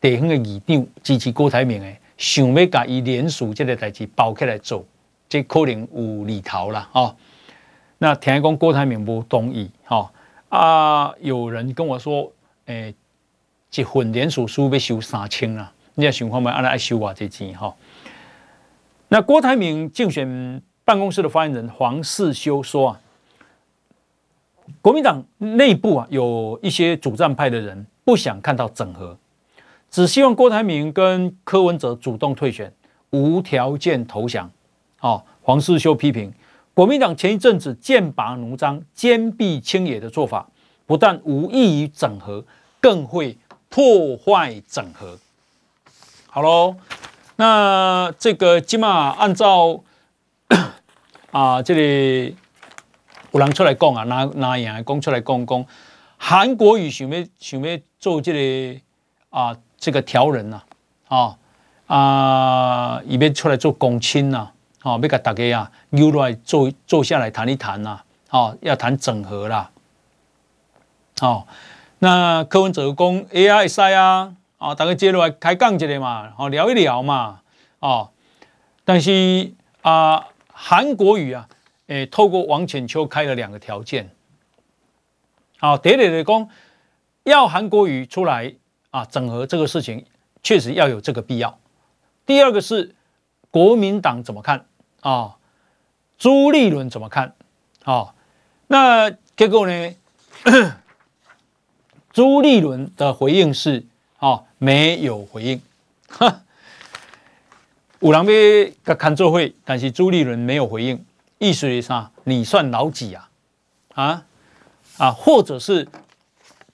[0.01, 4.85] 地方的议长支持郭台铭诶，想要甲伊连署这个代志包起来做，
[5.29, 7.17] 这可能有利头啦哦。
[7.97, 10.13] 那听讲郭台铭不同意哈
[10.51, 12.31] 啊，有人跟我说，
[12.67, 12.95] 诶，
[13.75, 17.75] 一份连署书要收三千啦，你要想看觅，安尼爱收偌济钱哈？
[19.09, 23.01] 那郭台铭竞选办公室的发言人黄世修说啊。
[24.83, 29.17] 国民党内部啊，有一些主战派的人不想看到整合，
[29.91, 32.73] 只希望郭台铭跟柯文哲主动退选，
[33.11, 34.51] 无条件投降。
[35.01, 36.33] 哦，黄世修批评
[36.75, 40.49] 国民党前一阵子剑拔弩张、坚壁清野的做法，
[40.87, 42.45] 不但无益于整合，
[42.81, 43.37] 更会
[43.69, 45.19] 破坏整合。
[46.27, 46.77] 好喽，
[47.37, 49.83] 那这个起码按照
[51.33, 52.37] 啊这里。
[53.31, 55.65] 有人出来讲啊，拿拿样讲出来讲讲，
[56.17, 58.81] 韩国瑜想要想要做这个
[59.29, 60.63] 啊，这个调人呐，
[61.09, 61.39] 啊
[61.87, 64.51] 啊，伊要出来做公亲呐，
[64.83, 69.71] 啊，要甲大家啊约来坐坐下来谈一谈呐，啊，要谈整合啦，
[71.21, 71.47] 哦，
[72.01, 77.41] 那柯文哲讲 AI 赛啊，啊，大家接落来开讲一下嘛，哦，聊一聊嘛，
[77.79, 78.11] 哦，
[78.85, 79.53] 但是
[79.83, 81.49] 啊，韩国瑜啊。
[81.89, 84.11] 诶，透过王浅秋开了两个条件，
[85.59, 86.49] 好，第一来讲，
[87.25, 88.55] 要韩国瑜出来
[88.91, 90.05] 啊，整合这个事情
[90.43, 91.59] 确实要有这个必要。
[92.27, 92.95] 第二个是
[93.51, 94.67] 国民党怎么看
[95.01, 95.37] 啊？
[96.19, 97.35] 朱立伦怎么看？
[97.85, 98.15] 啊，
[98.67, 99.95] 那结果呢？
[102.13, 103.87] 朱立伦的回应是
[104.19, 105.63] 啊，没有回应。
[106.09, 106.43] 哈，
[108.01, 111.05] 有人要跟做会，但是朱立伦没有回应。
[111.39, 113.31] 意思是啥，你算老几啊？
[113.95, 114.27] 啊
[114.97, 115.87] 啊，或者是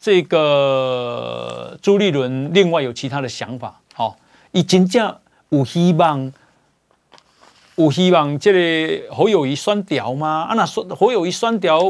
[0.05, 3.81] 这个朱立伦另外有其他的想法？
[3.95, 4.17] 好、哦，
[4.53, 6.31] 已经这样有希望，
[7.77, 10.43] 有希望这个侯友宜选掉吗？
[10.51, 11.81] 啊，那说侯友宜选掉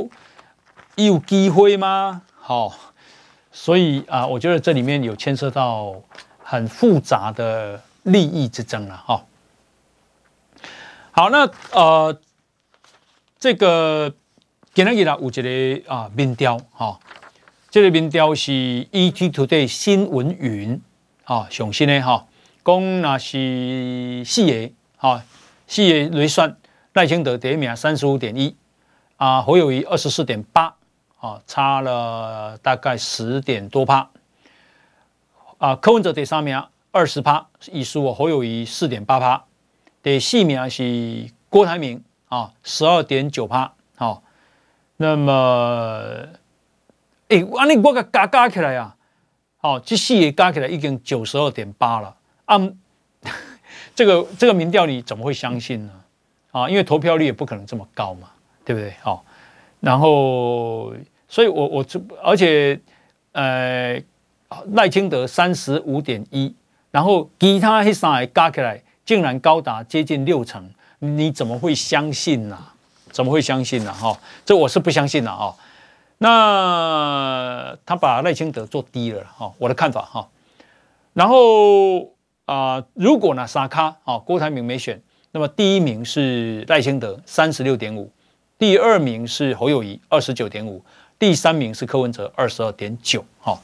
[0.95, 2.23] 有机会吗？
[2.39, 2.73] 好、哦，
[3.51, 5.93] 所以啊，我觉得这里面有牵涉到
[6.39, 8.97] 很复杂的利益之争了。
[9.05, 9.21] 哈、哦，
[11.11, 12.17] 好，那呃。
[13.41, 14.15] 这个
[14.73, 16.99] 今天给他有一个啊民调哈，
[17.75, 18.53] 这个民调是
[18.93, 20.81] ETtoday 新闻云
[21.25, 22.25] 啊上新的哈，
[22.65, 25.25] 讲那是四个哈，
[25.67, 26.57] 四个来算
[26.93, 28.55] 赖清德第一名三十五点一
[29.17, 30.77] 啊，侯友谊二十四点八
[31.19, 34.09] 啊，差了大概十点多趴。
[35.59, 36.63] 啊，柯文哲第三名
[36.93, 39.47] 二十趴，一输侯友谊四点八趴，
[40.01, 42.05] 第四名是郭台铭。
[42.29, 44.23] 啊，十二点九趴，好，
[44.97, 46.29] 那么，
[47.35, 48.95] 哎、欸，安尼我个加加起来啊，
[49.57, 52.15] 好，这四个加起来已经九十二点八了，
[52.45, 52.57] 啊，
[53.93, 55.93] 这个这个民调你怎么会相信呢？
[56.53, 58.29] 啊，因为投票率也不可能这么高嘛，
[58.65, 58.95] 对不对？
[59.03, 59.25] 好，
[59.81, 60.95] 然后，
[61.29, 62.79] 所以我我这而且，
[63.33, 64.01] 呃，
[64.75, 66.55] 赖清德三十五点一，
[66.93, 70.71] 然后其他那三个加起来竟然高达接近六成。
[71.01, 72.57] 你怎么会相信呢？
[73.11, 73.93] 怎么会相信呢？
[73.93, 75.53] 哈，这我是不相信了啊。
[76.25, 80.27] 那他把赖清德做低了哈，我的看法哈。
[81.13, 82.15] 然后
[82.47, 84.99] 啊，如果呢沙卡啊郭台铭没选，
[85.33, 88.11] 那么第一名是赖清德三十六点五，
[88.59, 90.83] 第二名是侯友宜二十九点五，
[91.19, 93.23] 第三名是柯文哲二十二点九。
[93.39, 93.61] 哈，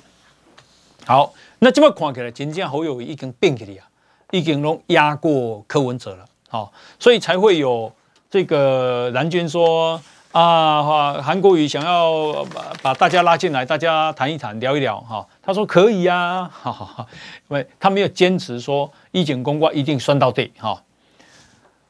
[1.07, 3.89] 好，那这么看起来，真正侯友宜已经变起来啊，
[4.33, 6.27] 已经拢压过柯文哲了。
[6.51, 7.91] 好，所以才会有
[8.29, 9.99] 这个蓝军说
[10.33, 15.27] 啊，韩国瑜想要把把大家拉进来，大家谈一谈，聊一聊哈。
[15.43, 17.07] 他说可以呀，哈 哈，
[17.49, 20.81] 因为他没有坚持说一景公关一定算到底哈。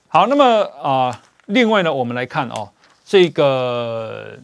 [0.08, 0.44] 好，那么
[0.82, 2.66] 啊，另外呢，我们来看哦，
[3.04, 4.38] 这个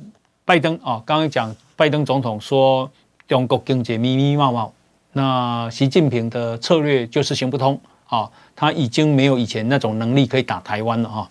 [0.45, 2.91] 拜登啊，刚刚讲拜登总统说
[3.27, 4.69] 中国经济密密麻麻，
[5.13, 11.31] 那习近平的策略就是行不通啊，他已经没有以前那种能力可以打台湾了哈。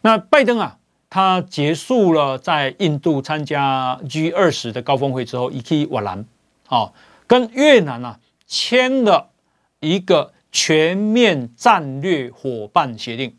[0.00, 0.76] 那拜登啊。
[1.14, 6.26] 他结束了在印度参加 G 二十的高峰会之后，一去越南，
[6.66, 6.92] 啊，
[7.28, 9.30] 跟越南啊签了
[9.78, 13.36] 一个全面战略伙伴协定。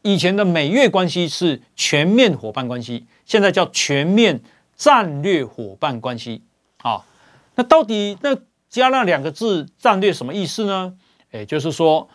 [0.00, 4.40] 以前的美越关系是全面伙伴关系，现在叫全面
[4.74, 6.40] 战略伙伴关系。
[6.78, 7.04] 啊，
[7.56, 8.34] 那到底那
[8.70, 10.94] 加那两个字“战略”什么意思呢？
[11.30, 12.08] 也就是说，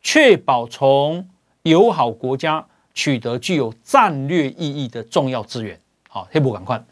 [0.00, 1.28] 确保从
[1.64, 2.68] 友好国家。
[2.94, 5.78] 取得具有战略意义的重要资源，
[6.08, 6.82] 好，黑不赶快，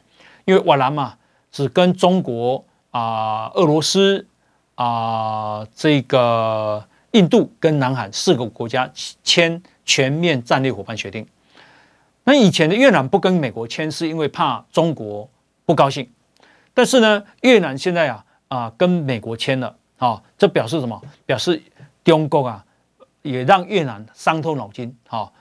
[0.45, 1.15] 因为越南嘛，
[1.51, 4.27] 只跟中国啊、俄罗斯
[4.75, 6.83] 啊、这个
[7.13, 8.91] 印度跟南韩四个国家
[9.23, 11.27] 签全面战略伙伴协定。
[12.25, 15.29] 那以前的越南不跟美国签，是因为怕中国
[15.67, 16.09] 不高兴。
[16.73, 21.01] 但是呢，越南现在啊啊、跟美国签了，啊、哦，这表示什么？
[21.27, 21.63] 表示
[22.03, 22.65] 中国啊
[23.23, 25.33] 也让越南伤透脑筋，哈、哦。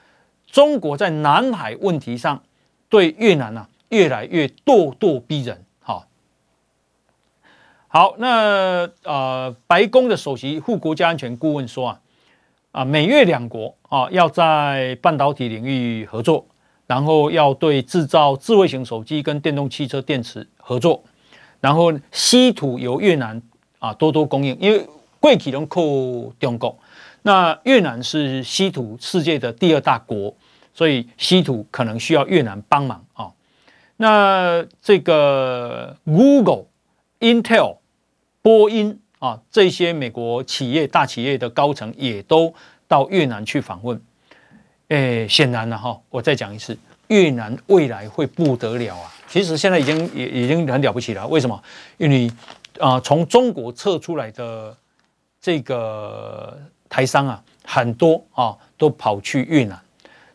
[0.51, 2.41] 中国在南海问题上
[2.89, 5.63] 对越南呢、啊、越来越咄咄逼人。
[5.79, 6.07] 好，
[7.87, 12.01] 好，那呃，白宫的首席副国家安全顾问说啊，
[12.71, 16.45] 啊，美越两国啊要在半导体领域合作，
[16.87, 21.03] 然后要对制造智慧型手机跟电动汽车电池合作，
[21.61, 23.41] 然后稀土由越南
[23.77, 24.87] 啊多多供应，因为
[25.19, 25.81] 贵体能靠
[26.39, 26.77] 中国。
[27.22, 30.34] 那越南是稀土世界的第二大国，
[30.74, 33.30] 所以稀土可能需要越南帮忙啊。
[33.97, 36.65] 那这个 Google、
[37.20, 37.78] Intel、
[38.41, 42.53] 波音啊这些美国企业大企业的高层也都
[42.88, 44.01] 到越南去访问。
[44.88, 46.76] 诶，显然了哈，我再讲一次，
[47.09, 49.13] 越南未来会不得了啊！
[49.28, 51.28] 其实现在已经也已经很了不起了。
[51.28, 51.61] 为什么？
[51.97, 52.32] 因为
[52.80, 54.76] 啊，从中国撤出来的
[55.41, 56.57] 这个。
[56.89, 59.79] 台商啊，很多啊，都跑去越南。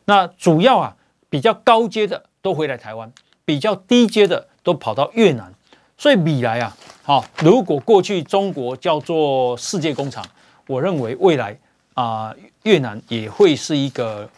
[0.05, 0.97] 那主要啊，
[1.29, 3.13] 比较高阶的都回来台湾，
[3.45, 5.53] 比较低阶的都跑到越南。
[5.99, 10.25] 所以未来啊，好，如果过去中国叫做世界工厂，
[10.67, 11.57] 我认为未来
[11.95, 12.35] 啊，
[12.65, 14.29] 越南也会是一个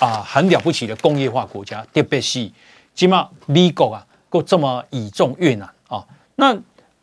[0.00, 1.86] 啊很了不起的工业化国家。
[1.92, 2.50] 特别是
[2.94, 6.04] 起码美国啊，够这么倚重越南啊。
[6.36, 6.56] 那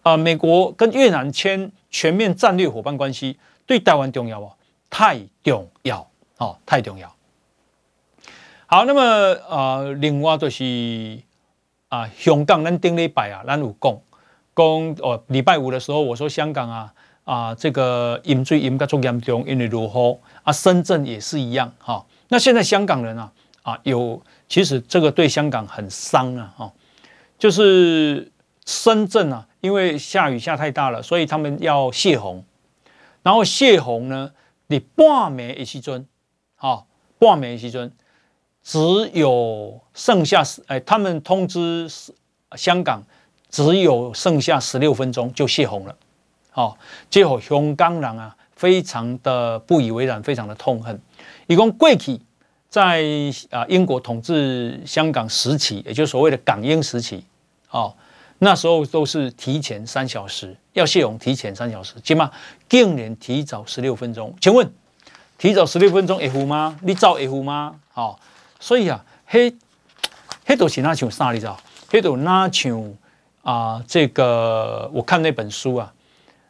[0.03, 3.37] 啊，美国跟越南签全面战略伙伴关系。
[3.69, 4.51] 对台湾重要哦？
[4.89, 7.15] 太重要哦，太重要。
[8.65, 9.01] 好，那么
[9.47, 11.21] 呃，另外就是
[11.89, 13.95] 啊，香港咱顶礼拜啊，咱有讲
[14.55, 16.93] 讲哦，礼拜五的时候我说香港啊
[17.25, 22.05] 啊，这个饮水饮得足严重，因为如何啊，深圳也是一样哈、哦。
[22.29, 26.73] 那现在香港人啊啊有，其实这个对香港很伤啊哈、哦，
[27.37, 28.31] 就是
[28.65, 32.43] 深圳啊，因为下雨下太大了，所以他们要泄洪。
[33.21, 34.31] 然后泄洪呢，
[34.67, 36.07] 你半暝的时阵，
[36.55, 37.91] 好，半暝的时阵，
[38.63, 38.79] 只
[39.13, 41.87] 有剩下十哎，他们通知
[42.55, 43.03] 香港，
[43.49, 45.95] 只有剩下十六分钟就泄洪了，
[46.51, 46.77] 好，
[47.09, 50.99] 结果香港人啊，非常的不以为然，非常的痛恨。
[51.47, 52.21] 一共贵体
[52.69, 53.03] 在
[53.49, 57.23] 啊英国统治香港时期，也就是所谓的港英时期，
[57.71, 57.93] 哦。
[58.41, 62.31] 那时候都是提前三小时要泄洪，提前三小时，起码
[62.67, 64.33] 竟然提早十六分钟。
[64.41, 64.71] 请问，
[65.37, 66.79] 提早十六分钟会付吗？
[66.81, 67.75] 你照会付吗？
[67.91, 68.19] 好、哦，
[68.59, 69.53] 所以啊，黑
[70.45, 71.31] 黑都是那像啥？
[71.31, 71.59] 你知道？
[71.89, 72.93] 黑都那像
[73.43, 75.93] 啊，这个我看那本书啊，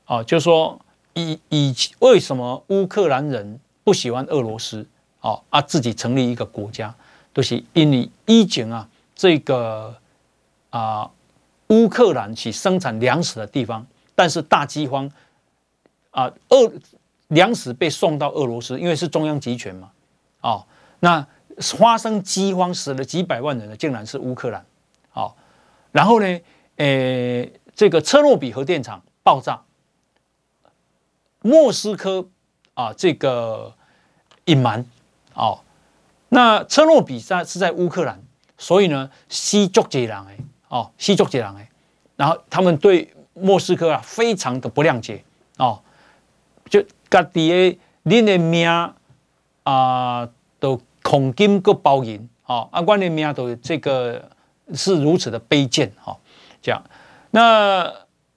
[0.06, 0.80] 啊，就说
[1.16, 4.86] 以以为什么乌克兰人不喜欢俄罗斯？
[5.20, 6.94] 啊啊，自己成立一个国家，
[7.34, 9.96] 都、就是因为以前啊，这个
[10.70, 11.10] 啊。
[11.72, 13.86] 乌克兰是生产粮食的地方，
[14.20, 15.10] 但是大饥荒
[16.12, 16.70] 啊，俄
[17.30, 19.90] 粮食被送到俄罗斯，因为是中央集权嘛，
[20.42, 20.66] 哦，
[21.00, 21.26] 那
[21.60, 24.66] 发生饥荒死了几百万人的，竟然是乌克兰，
[25.14, 25.34] 哦，
[25.94, 26.26] 然后呢，
[26.76, 29.62] 诶、呃，这个车诺比核电厂爆炸，
[31.42, 32.28] 莫斯科
[32.74, 33.74] 啊，这个
[34.44, 34.86] 隐瞒，
[35.34, 35.62] 哦，
[36.28, 38.22] 那车诺比在是在乌克兰，
[38.58, 40.38] 所以呢，西足杰人诶。
[40.68, 41.72] 哦，西足几人哎，
[42.18, 43.12] 然后他们对
[43.42, 45.24] 莫斯科啊非常的不谅解
[45.58, 45.82] 哦，
[46.70, 48.70] 就家己的恁的命
[49.64, 50.30] 啊
[50.60, 54.30] 都恐金个包银好，啊，关联名都这个
[54.74, 56.18] 是如此的卑贱，哈，
[56.62, 56.84] 这样，
[57.32, 57.94] 那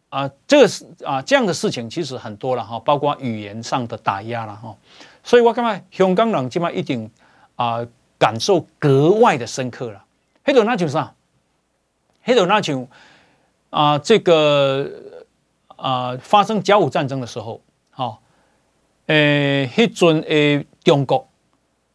[0.09, 4.77] 啊，这个是啊，这样的事情其实很多了哈，包括语言上的打压了哈，
[5.23, 7.11] 所以我感觉香港人今嘛一定
[7.57, 7.87] 啊
[8.19, 10.05] 感受格外的深刻了。
[10.45, 11.15] 黑头那就是啥？
[12.23, 12.87] 黑头那就
[13.73, 14.87] 啊，这个
[15.77, 18.19] 啊发生甲午战争的时候，哈，
[19.07, 21.27] 诶，迄阵诶中国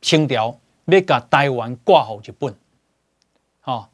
[0.01, 0.57] 清朝。
[0.87, 2.55] 要甲台湾挂好日本，
[3.59, 3.89] 啊，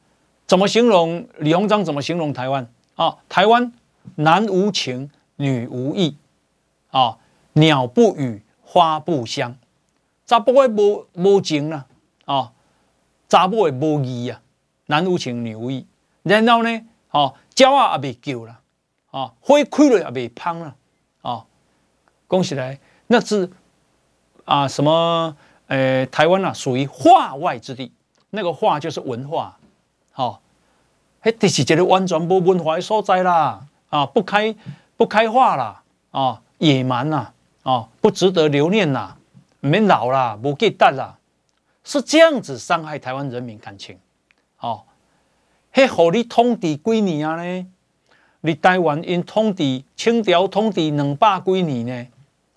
[0.45, 1.83] 怎么形容李鸿章？
[1.83, 2.71] 怎么形容台湾？
[2.93, 3.73] 啊，台湾
[4.13, 6.15] 男无情，女无义，
[6.91, 7.17] 啊，
[7.53, 9.57] 鸟不语，花不香，
[10.27, 11.87] 查甫诶无无情啦，
[12.25, 12.51] 啊，
[13.27, 14.39] 查某诶无义啊，
[14.85, 15.87] 男无情，女无义。
[16.21, 16.69] 然后呢，
[17.09, 18.59] 啊，鸟啊也未叫啦，
[19.11, 20.75] 啊，花开了也未芳啦，
[21.21, 21.45] 啊，
[22.29, 23.49] 讲起来那是
[24.45, 25.35] 啊什么？
[25.67, 27.91] 呃，台湾啊，属于化外之地。
[28.35, 29.57] 那个化就是文化，
[30.11, 30.39] 好、哦，
[31.21, 34.55] 嘿，这是一个完全无文化的所在啦，啊，不开
[34.97, 37.31] 不开化啦，啊，野蛮啦，
[37.61, 39.15] 啊，不值得留念啦，
[39.59, 41.15] 免老啦，不记得啦，
[41.83, 43.99] 是这样子伤害台湾人民感情，
[44.59, 44.83] 哦，
[45.75, 47.65] 嘿，互你统治几年啊呢？
[48.41, 52.07] 你台湾因统治清朝统治两百几年呢？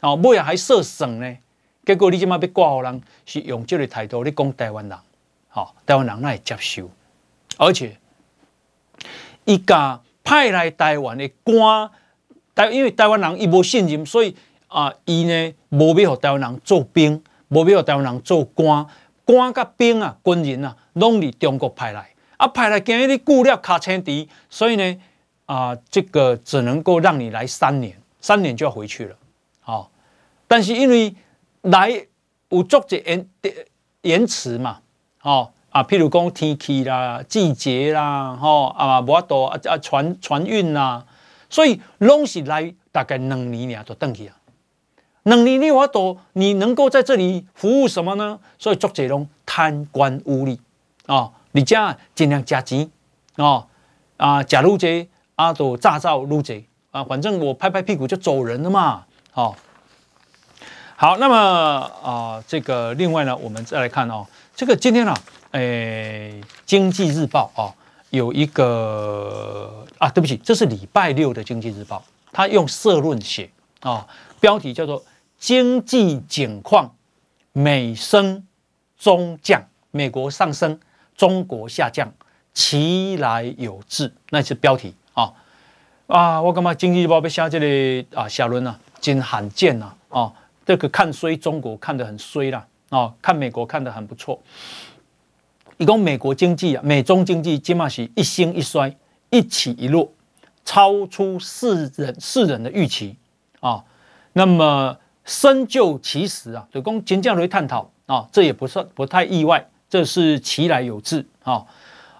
[0.03, 1.37] 哦，尾还设省呢？
[1.87, 4.99] 结果你即马要挂互人，是用即个态度，你讲台湾人，
[5.49, 6.91] 好，台湾人那会接受，
[7.57, 7.97] 而且
[9.47, 11.91] 伊家派来台湾的官，
[12.55, 14.37] 台因为台湾人伊无信任，所以
[14.69, 18.87] 啊，伊呢无要互台湾人做兵，无要互台湾人做官，
[19.25, 24.97] 官甲兵啊，军人啊，拢伫中国派来，啊派来今日你顾了卡青敌，所以呢
[25.47, 29.17] 啊，这个只能够让你来三年，三年就要回去了，
[29.61, 29.91] 好，
[30.47, 31.15] 但是因为。
[31.63, 32.07] 来
[32.51, 33.29] 有作者延
[34.03, 34.79] 延迟嘛？
[35.23, 41.05] 哦啊，譬如讲天气啦、季节啦，吼啊，无法度啊啊船船运啦，
[41.51, 44.37] 所以拢是来大概两年尔就转去啊。
[45.25, 48.39] 两年你话多，你能够在这里服务什么呢？
[48.57, 50.57] 所以作者拢贪官污吏
[51.07, 52.91] 啊，你家尽量加钱
[53.37, 53.67] 啊
[54.19, 59.57] 啊，假如这啊都诈造如这啊，反正我拍拍屁股就走人了嘛，好、
[60.97, 65.19] 好，那么啊、呃，这个另外呢，我们再来看哦，这个今天呢、啊，
[65.53, 67.73] 诶，《经济日报》啊，
[68.11, 71.97] 有一个啊，对不起，这是礼拜六的《经济日报》，
[72.33, 73.49] 他用社论写
[73.81, 74.07] 啊，
[74.41, 75.03] 标题叫做
[75.41, 76.95] “经济景况，
[77.53, 78.47] 美升
[78.99, 80.79] 中降，美国上升，
[81.17, 82.13] 中国下降，
[82.53, 85.33] 其来有自”，那是标题啊
[86.07, 90.23] 啊，我感觉《经济日报》被下这里啊，社论啊，真罕见呐啊。
[90.23, 90.33] 啊
[90.67, 94.43] 这个看衰中国看得很衰啦，啊，看美国看得很不错。
[95.77, 98.93] 一共美国经济啊，美中经济起码是一兴一衰，
[99.31, 100.11] 一起一落，
[100.65, 103.15] 超出世人世人的预期
[103.61, 103.85] 啊。
[104.33, 109.65] 那么深究其实啊，就供金匠来探讨啊，这也不算不太意外，
[109.97, 111.65] 这是其来有自啊。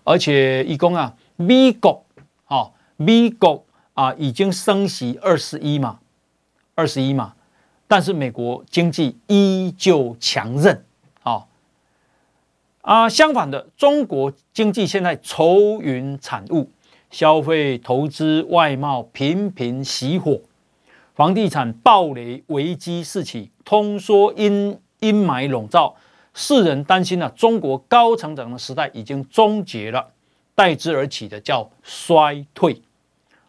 [0.03, 2.03] 而且一共啊，美国
[2.47, 3.63] 啊，美国
[3.93, 5.99] 啊已经升息二十一嘛，
[6.75, 7.35] 二十一嘛。
[7.87, 10.85] 但是美国经济依旧强韧，
[11.23, 11.45] 啊
[12.81, 16.71] 啊，相反的，中国经济现在愁云惨雾，
[17.11, 20.41] 消费、投资、外贸频频熄火，
[21.15, 25.95] 房地产暴雷危机四起，通缩阴阴霾笼罩，
[26.37, 30.07] 世人担心啊，中国高成长的时代已经终结了，
[30.55, 32.81] 代之而起的叫衰退，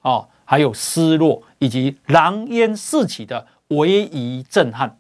[0.02, 3.46] 啊，还有失落以及狼烟四起的。
[3.70, 4.98] 唯一震撼，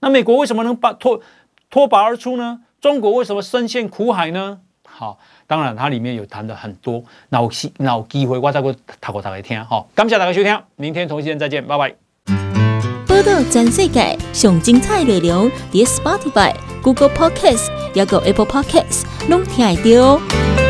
[0.00, 1.22] 那美国为什么能把脱
[1.70, 2.60] 脱颖而出呢？
[2.78, 4.60] 中国为什么深陷苦海呢？
[4.86, 8.70] 好，当然它里面有谈的很多，那有那有机会我再给
[9.00, 9.64] 大家大家听。
[9.64, 12.03] 好，感谢大家收听，明天同一时间再见，拜拜。
[13.24, 20.63] 各全世界上精彩内容，伫 Spotify、Google Podcasts，还有 Apple Podcasts，拢听得到。